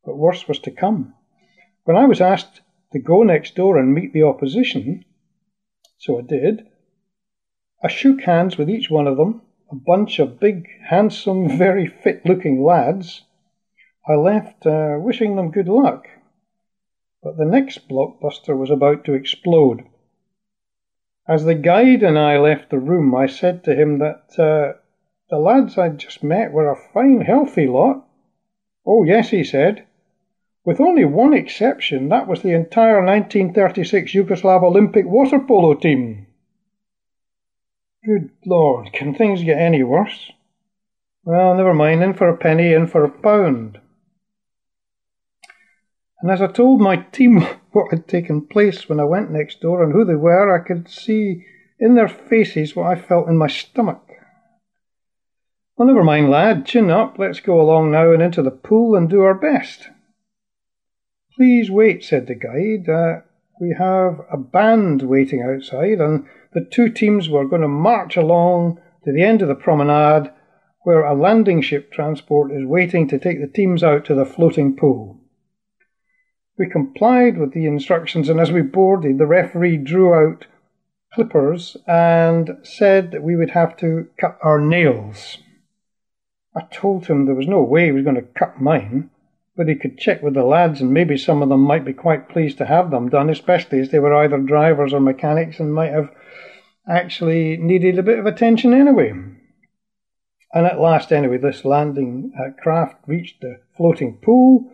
But 0.09 0.17
worse 0.17 0.47
was 0.47 0.57
to 0.57 0.71
come. 0.71 1.13
When 1.83 1.95
I 1.95 2.05
was 2.05 2.19
asked 2.19 2.61
to 2.93 2.99
go 2.99 3.21
next 3.21 3.53
door 3.53 3.77
and 3.77 3.93
meet 3.93 4.11
the 4.11 4.23
opposition, 4.23 5.05
so 5.99 6.17
I 6.17 6.23
did, 6.23 6.65
I 7.83 7.89
shook 7.89 8.23
hands 8.23 8.57
with 8.57 8.71
each 8.71 8.89
one 8.89 9.05
of 9.05 9.17
them, 9.17 9.43
a 9.71 9.75
bunch 9.75 10.17
of 10.17 10.39
big, 10.39 10.67
handsome, 10.89 11.47
very 11.59 11.85
fit 11.85 12.25
looking 12.25 12.63
lads. 12.63 13.21
I 14.07 14.15
left 14.15 14.65
uh, 14.65 14.97
wishing 14.99 15.35
them 15.35 15.51
good 15.51 15.67
luck. 15.67 16.07
But 17.21 17.37
the 17.37 17.45
next 17.45 17.87
blockbuster 17.87 18.57
was 18.57 18.71
about 18.71 19.05
to 19.05 19.13
explode. 19.13 19.83
As 21.27 21.45
the 21.45 21.53
guide 21.53 22.01
and 22.01 22.17
I 22.17 22.39
left 22.39 22.71
the 22.71 22.79
room, 22.79 23.13
I 23.13 23.27
said 23.27 23.63
to 23.65 23.75
him 23.75 23.99
that 23.99 24.39
uh, 24.39 24.79
the 25.29 25.37
lads 25.37 25.77
I'd 25.77 25.99
just 25.99 26.23
met 26.23 26.51
were 26.51 26.71
a 26.71 26.93
fine, 26.93 27.21
healthy 27.21 27.67
lot. 27.67 28.07
Oh, 28.87 29.03
yes, 29.03 29.29
he 29.29 29.43
said. 29.43 29.85
With 30.69 30.79
only 30.79 31.03
one 31.03 31.34
exception, 31.34 32.10
that 32.10 32.27
was 32.27 32.43
the 32.43 32.53
entire 32.53 33.03
1936 33.03 34.13
Yugoslav 34.13 34.62
Olympic 34.62 35.03
water 35.03 35.39
polo 35.39 35.73
team. 35.73 36.27
Good 38.05 38.29
Lord, 38.45 38.93
can 38.93 39.15
things 39.15 39.41
get 39.41 39.58
any 39.58 39.82
worse? 39.82 40.32
Well, 41.23 41.55
never 41.55 41.73
mind, 41.73 42.03
in 42.03 42.13
for 42.13 42.29
a 42.29 42.38
penny, 42.38 42.71
in 42.71 42.86
for 42.86 43.03
a 43.03 43.10
pound. 43.10 43.79
And 46.21 46.29
as 46.29 46.39
I 46.39 46.45
told 46.45 46.82
my 46.82 46.97
team 46.97 47.41
what 47.71 47.89
had 47.89 48.08
taken 48.08 48.45
place 48.45 48.88
when 48.88 48.99
I 48.99 49.05
went 49.05 49.32
next 49.32 49.62
door 49.62 49.84
and 49.84 49.91
who 49.91 50.05
they 50.05 50.13
were, 50.13 50.55
I 50.55 50.63
could 50.63 50.88
see 50.88 51.47
in 51.79 51.95
their 51.95 52.08
faces 52.08 52.75
what 52.75 52.95
I 52.95 53.01
felt 53.01 53.27
in 53.27 53.38
my 53.38 53.47
stomach. 53.47 54.08
Well, 55.75 55.88
never 55.88 56.03
mind, 56.03 56.29
lad, 56.29 56.67
chin 56.67 56.91
up, 56.91 57.17
let's 57.17 57.39
go 57.39 57.60
along 57.60 57.89
now 57.89 58.12
and 58.12 58.21
into 58.21 58.43
the 58.43 58.51
pool 58.51 58.95
and 58.95 59.10
do 59.10 59.21
our 59.21 59.34
best. 59.34 59.89
Please 61.39 61.71
wait, 61.71 62.04
said 62.04 62.28
the 62.28 62.36
guide. 62.36 62.89
Uh, 62.89 63.21
we 63.62 63.73
have 63.80 64.19
a 64.30 64.36
band 64.36 65.04
waiting 65.04 65.41
outside, 65.41 66.02
and 66.02 66.25
the 66.52 66.60
two 66.60 66.89
teams 66.89 67.30
were 67.30 67.47
going 67.47 67.62
to 67.62 67.67
march 67.69 68.17
along 68.17 68.78
to 69.06 69.13
the 69.13 69.23
end 69.23 69.41
of 69.41 69.47
the 69.47 69.56
promenade 69.56 70.34
where 70.84 71.06
a 71.06 71.13
landing 71.13 71.62
ship 71.62 71.93
transport 71.93 72.52
is 72.52 72.65
waiting 72.65 73.08
to 73.08 73.17
take 73.17 73.39
the 73.39 73.47
teams 73.47 73.86
out 73.86 74.04
to 74.04 74.13
the 74.13 74.25
floating 74.25 74.75
pool. 74.75 75.17
We 76.58 76.67
complied 76.67 77.38
with 77.38 77.54
the 77.54 77.67
instructions, 77.67 78.28
and 78.28 78.38
as 78.38 78.52
we 78.52 78.62
boarded, 78.62 79.17
the 79.17 79.25
referee 79.25 79.78
drew 79.78 80.13
out 80.13 80.45
clippers 81.13 81.78
and 81.88 82.58
said 82.63 83.12
that 83.12 83.23
we 83.23 83.38
would 83.38 83.52
have 83.52 83.78
to 83.78 84.10
cut 84.19 84.38
our 84.43 84.60
nails. 84.60 85.38
I 86.54 86.63
told 86.69 87.06
him 87.06 87.25
there 87.25 87.34
was 87.34 87.47
no 87.47 87.62
way 87.62 87.86
he 87.86 87.91
was 87.93 88.04
going 88.04 88.17
to 88.17 88.23
cut 88.23 88.60
mine, 88.60 89.12
but 89.59 89.67
he 89.67 89.75
could 89.75 89.97
check 89.97 90.23
with 90.23 90.35
the 90.35 90.43
lads, 90.45 90.79
and 90.79 90.93
maybe 90.93 91.17
some 91.17 91.41
of 91.41 91.49
them 91.49 91.59
might 91.59 91.83
be 91.83 91.91
quite 91.91 92.29
pleased 92.29 92.57
to 92.57 92.65
have 92.65 92.91
them 92.91 93.09
done, 93.09 93.29
especially 93.29 93.81
as 93.81 93.89
they 93.89 93.99
were 93.99 94.15
either 94.15 94.37
drivers 94.37 94.93
or 94.93 95.01
mechanics 95.01 95.59
and 95.59 95.73
might 95.73 95.91
have 95.91 96.09
actually 96.87 97.57
needed 97.57 97.99
a 97.99 98.03
bit 98.03 98.19
of 98.19 98.25
attention 98.25 98.73
anyway. 98.73 99.09
And 99.09 100.65
at 100.65 100.79
last, 100.79 101.11
anyway, 101.11 101.39
this 101.39 101.65
landing 101.65 102.31
uh, 102.39 102.51
craft 102.63 103.03
reached 103.05 103.41
the 103.41 103.59
floating 103.75 104.19
pool, 104.23 104.71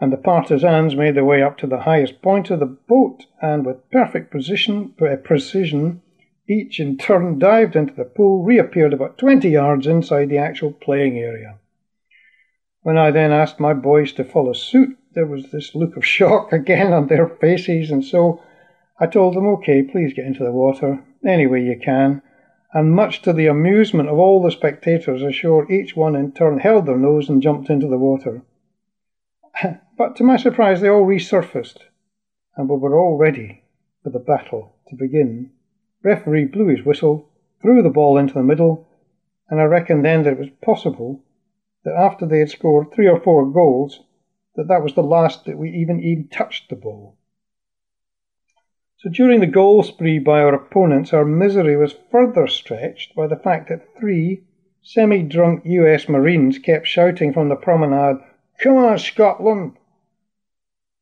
and 0.00 0.10
the 0.10 0.16
partisans 0.16 0.96
made 0.96 1.14
their 1.14 1.26
way 1.26 1.42
up 1.42 1.58
to 1.58 1.66
the 1.66 1.80
highest 1.80 2.22
point 2.22 2.48
of 2.48 2.58
the 2.58 2.78
boat, 2.88 3.26
and 3.42 3.66
with 3.66 3.90
perfect 3.90 4.32
position, 4.32 4.94
precision, 5.24 6.00
each 6.48 6.80
in 6.80 6.96
turn 6.96 7.38
dived 7.38 7.76
into 7.76 7.92
the 7.92 8.04
pool, 8.06 8.44
reappeared 8.44 8.94
about 8.94 9.18
20 9.18 9.50
yards 9.50 9.86
inside 9.86 10.30
the 10.30 10.38
actual 10.38 10.72
playing 10.72 11.18
area. 11.18 11.58
When 12.82 12.98
I 12.98 13.12
then 13.12 13.30
asked 13.30 13.60
my 13.60 13.74
boys 13.74 14.12
to 14.14 14.24
follow 14.24 14.52
suit, 14.54 14.98
there 15.14 15.26
was 15.26 15.52
this 15.52 15.76
look 15.76 15.96
of 15.96 16.04
shock 16.04 16.52
again 16.52 16.92
on 16.92 17.06
their 17.06 17.28
faces, 17.28 17.92
and 17.92 18.04
so 18.04 18.42
I 18.98 19.06
told 19.06 19.34
them, 19.36 19.46
OK, 19.46 19.84
please 19.84 20.14
get 20.14 20.26
into 20.26 20.42
the 20.42 20.50
water 20.50 21.04
any 21.24 21.46
way 21.46 21.62
you 21.62 21.78
can, 21.78 22.22
and 22.74 22.92
much 22.92 23.22
to 23.22 23.32
the 23.32 23.46
amusement 23.46 24.08
of 24.08 24.18
all 24.18 24.42
the 24.42 24.50
spectators 24.50 25.22
ashore, 25.22 25.70
each 25.70 25.94
one 25.94 26.16
in 26.16 26.32
turn 26.32 26.58
held 26.58 26.86
their 26.86 26.98
nose 26.98 27.28
and 27.28 27.40
jumped 27.40 27.70
into 27.70 27.86
the 27.86 27.98
water. 27.98 28.42
but 29.96 30.16
to 30.16 30.24
my 30.24 30.36
surprise, 30.36 30.80
they 30.80 30.88
all 30.88 31.06
resurfaced, 31.06 31.84
and 32.56 32.68
we 32.68 32.76
were 32.76 32.98
all 32.98 33.16
ready 33.16 33.62
for 34.02 34.10
the 34.10 34.18
battle 34.18 34.74
to 34.88 34.96
begin. 34.96 35.50
Referee 36.02 36.46
blew 36.46 36.66
his 36.66 36.84
whistle, 36.84 37.28
threw 37.60 37.80
the 37.80 37.90
ball 37.90 38.18
into 38.18 38.34
the 38.34 38.42
middle, 38.42 38.88
and 39.48 39.60
I 39.60 39.64
reckoned 39.64 40.04
then 40.04 40.24
that 40.24 40.32
it 40.32 40.38
was 40.40 40.50
possible 40.60 41.22
that 41.84 41.94
after 41.94 42.26
they 42.26 42.38
had 42.38 42.50
scored 42.50 42.92
three 42.92 43.08
or 43.08 43.20
four 43.20 43.50
goals, 43.50 44.00
that 44.54 44.68
that 44.68 44.82
was 44.82 44.94
the 44.94 45.02
last 45.02 45.44
that 45.44 45.58
we 45.58 45.70
even 45.70 46.00
even 46.00 46.28
touched 46.28 46.68
the 46.68 46.76
ball. 46.76 47.16
So 48.98 49.10
during 49.10 49.40
the 49.40 49.46
goal 49.46 49.82
spree 49.82 50.20
by 50.20 50.40
our 50.40 50.54
opponents, 50.54 51.12
our 51.12 51.24
misery 51.24 51.76
was 51.76 51.96
further 52.10 52.46
stretched 52.46 53.16
by 53.16 53.26
the 53.26 53.36
fact 53.36 53.68
that 53.68 53.96
three 53.98 54.44
semi 54.80 55.22
drunk 55.22 55.62
US 55.64 56.08
Marines 56.08 56.58
kept 56.58 56.86
shouting 56.86 57.32
from 57.32 57.48
the 57.48 57.56
promenade, 57.56 58.18
Come 58.58 58.76
on, 58.76 58.98
Scotland! 58.98 59.76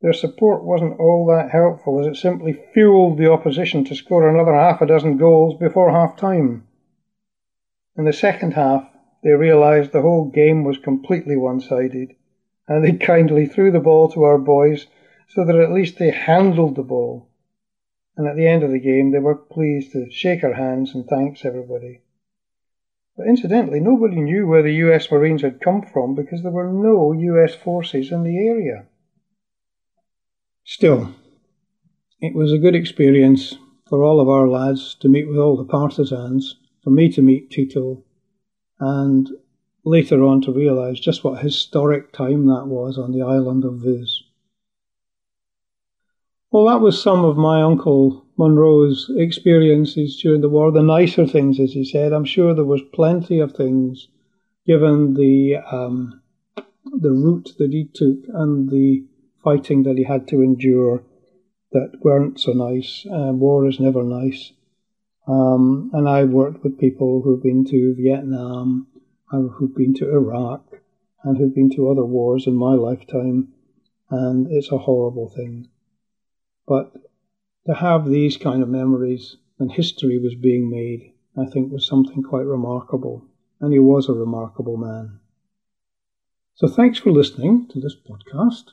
Their 0.00 0.14
support 0.14 0.64
wasn't 0.64 0.98
all 0.98 1.26
that 1.26 1.50
helpful 1.50 2.00
as 2.00 2.06
it 2.06 2.16
simply 2.16 2.54
fueled 2.72 3.18
the 3.18 3.30
opposition 3.30 3.84
to 3.84 3.94
score 3.94 4.26
another 4.26 4.54
half 4.54 4.80
a 4.80 4.86
dozen 4.86 5.18
goals 5.18 5.58
before 5.58 5.90
half 5.90 6.16
time. 6.16 6.66
In 7.98 8.04
the 8.04 8.12
second 8.14 8.54
half, 8.54 8.88
they 9.22 9.30
realized 9.30 9.92
the 9.92 10.02
whole 10.02 10.30
game 10.30 10.64
was 10.64 10.78
completely 10.78 11.36
one 11.36 11.60
sided, 11.60 12.14
and 12.66 12.84
they 12.84 12.92
kindly 12.92 13.46
threw 13.46 13.70
the 13.70 13.80
ball 13.80 14.10
to 14.10 14.22
our 14.22 14.38
boys 14.38 14.86
so 15.28 15.44
that 15.44 15.56
at 15.56 15.72
least 15.72 15.98
they 15.98 16.10
handled 16.10 16.76
the 16.76 16.82
ball 16.82 17.30
and 18.20 18.28
at 18.28 18.36
the 18.36 18.46
end 18.46 18.62
of 18.62 18.70
the 18.70 18.78
game 18.78 19.10
they 19.10 19.18
were 19.18 19.34
pleased 19.34 19.92
to 19.92 20.10
shake 20.10 20.44
our 20.44 20.52
hands 20.52 20.94
and 20.94 21.06
thanks 21.06 21.42
everybody. 21.42 22.02
But 23.16 23.26
incidentally, 23.26 23.80
nobody 23.80 24.20
knew 24.20 24.46
where 24.46 24.62
the 24.62 24.74
US 24.74 25.10
Marines 25.10 25.40
had 25.40 25.62
come 25.62 25.80
from 25.80 26.14
because 26.14 26.42
there 26.42 26.52
were 26.52 26.70
no 26.70 27.12
US 27.12 27.54
forces 27.54 28.12
in 28.12 28.22
the 28.22 28.36
area. 28.36 28.84
Still, 30.64 31.14
it 32.20 32.34
was 32.34 32.52
a 32.52 32.58
good 32.58 32.74
experience 32.74 33.56
for 33.88 34.04
all 34.04 34.20
of 34.20 34.28
our 34.28 34.46
lads 34.46 34.94
to 35.00 35.08
meet 35.08 35.26
with 35.26 35.38
all 35.38 35.56
the 35.56 35.64
partisans, 35.64 36.56
for 36.84 36.90
me 36.90 37.10
to 37.12 37.22
meet 37.22 37.50
Tito, 37.50 38.04
and 38.80 39.30
later 39.84 40.24
on 40.24 40.40
to 40.42 40.52
realise 40.52 40.98
just 40.98 41.22
what 41.22 41.42
historic 41.42 42.12
time 42.12 42.46
that 42.46 42.66
was 42.66 42.98
on 42.98 43.12
the 43.12 43.22
island 43.22 43.64
of 43.64 43.74
Vis. 43.74 44.22
Well, 46.50 46.66
that 46.66 46.80
was 46.80 47.00
some 47.00 47.24
of 47.24 47.36
my 47.36 47.62
Uncle 47.62 48.26
Munro's 48.36 49.08
experiences 49.16 50.20
during 50.20 50.40
the 50.40 50.48
war, 50.48 50.72
the 50.72 50.82
nicer 50.82 51.26
things, 51.26 51.60
as 51.60 51.72
he 51.72 51.84
said. 51.84 52.12
I'm 52.12 52.24
sure 52.24 52.54
there 52.54 52.64
was 52.64 52.82
plenty 52.92 53.38
of 53.38 53.54
things, 53.54 54.08
given 54.66 55.14
the 55.14 55.58
um, 55.70 56.20
the 56.84 57.12
route 57.12 57.52
that 57.58 57.72
he 57.72 57.88
took 57.94 58.18
and 58.34 58.68
the 58.68 59.04
fighting 59.44 59.84
that 59.84 59.96
he 59.96 60.04
had 60.04 60.26
to 60.28 60.42
endure, 60.42 61.04
that 61.72 61.92
weren't 62.02 62.40
so 62.40 62.52
nice. 62.52 63.06
Uh, 63.06 63.32
war 63.32 63.68
is 63.68 63.78
never 63.78 64.02
nice. 64.02 64.52
Um, 65.26 65.90
and 65.92 66.08
I've 66.08 66.30
worked 66.30 66.64
with 66.64 66.78
people 66.78 67.22
who've 67.22 67.42
been 67.42 67.64
to 67.66 67.94
Vietnam, 67.94 68.86
who've 69.30 69.74
been 69.74 69.94
to 69.94 70.10
Iraq, 70.10 70.80
and 71.22 71.36
who've 71.36 71.54
been 71.54 71.70
to 71.70 71.90
other 71.90 72.04
wars 72.04 72.46
in 72.46 72.54
my 72.54 72.74
lifetime, 72.74 73.52
and 74.10 74.50
it's 74.50 74.72
a 74.72 74.78
horrible 74.78 75.28
thing. 75.28 75.68
But 76.66 76.92
to 77.66 77.74
have 77.74 78.08
these 78.08 78.36
kind 78.36 78.62
of 78.62 78.68
memories 78.68 79.36
when 79.56 79.68
history 79.68 80.18
was 80.18 80.34
being 80.34 80.70
made, 80.70 81.12
I 81.36 81.44
think 81.44 81.70
was 81.70 81.86
something 81.86 82.22
quite 82.22 82.46
remarkable. 82.46 83.24
And 83.60 83.72
he 83.72 83.78
was 83.78 84.08
a 84.08 84.14
remarkable 84.14 84.78
man. 84.78 85.20
So 86.54 86.66
thanks 86.66 86.98
for 86.98 87.12
listening 87.12 87.68
to 87.68 87.80
this 87.80 87.94
podcast. 87.94 88.72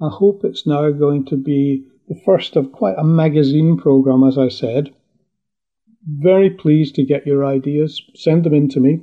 I 0.00 0.08
hope 0.08 0.44
it's 0.44 0.66
now 0.66 0.90
going 0.90 1.24
to 1.26 1.36
be 1.36 1.86
the 2.08 2.20
first 2.24 2.56
of 2.56 2.72
quite 2.72 2.96
a 2.98 3.04
magazine 3.04 3.76
program, 3.76 4.24
as 4.24 4.38
I 4.38 4.48
said. 4.48 4.94
Very 6.06 6.50
pleased 6.50 6.94
to 6.96 7.04
get 7.04 7.26
your 7.26 7.44
ideas. 7.44 8.00
Send 8.14 8.44
them 8.44 8.54
in 8.54 8.68
to 8.70 8.80
me. 8.80 9.02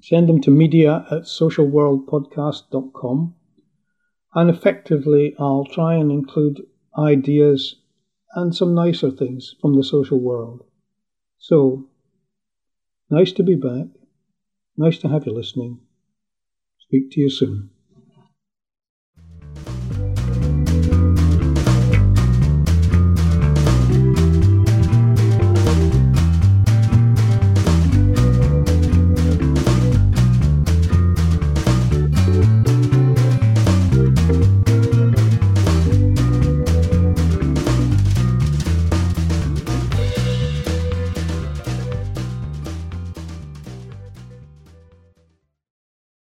Send 0.00 0.28
them 0.28 0.40
to 0.42 0.50
media 0.50 1.06
at 1.10 1.22
socialworldpodcast.com. 1.22 3.34
And 4.34 4.48
effectively, 4.48 5.34
I'll 5.38 5.64
try 5.64 5.96
and 5.96 6.12
include 6.12 6.62
ideas, 6.96 7.74
and 8.34 8.54
some 8.54 8.74
nicer 8.74 9.10
things 9.10 9.56
from 9.60 9.74
the 9.76 9.82
social 9.82 10.20
world. 10.20 10.62
So, 11.38 11.88
nice 13.10 13.32
to 13.32 13.42
be 13.42 13.56
back. 13.56 13.88
Nice 14.76 14.98
to 14.98 15.08
have 15.08 15.26
you 15.26 15.32
listening. 15.32 15.80
Speak 16.78 17.10
to 17.12 17.20
you 17.20 17.28
soon. 17.28 17.70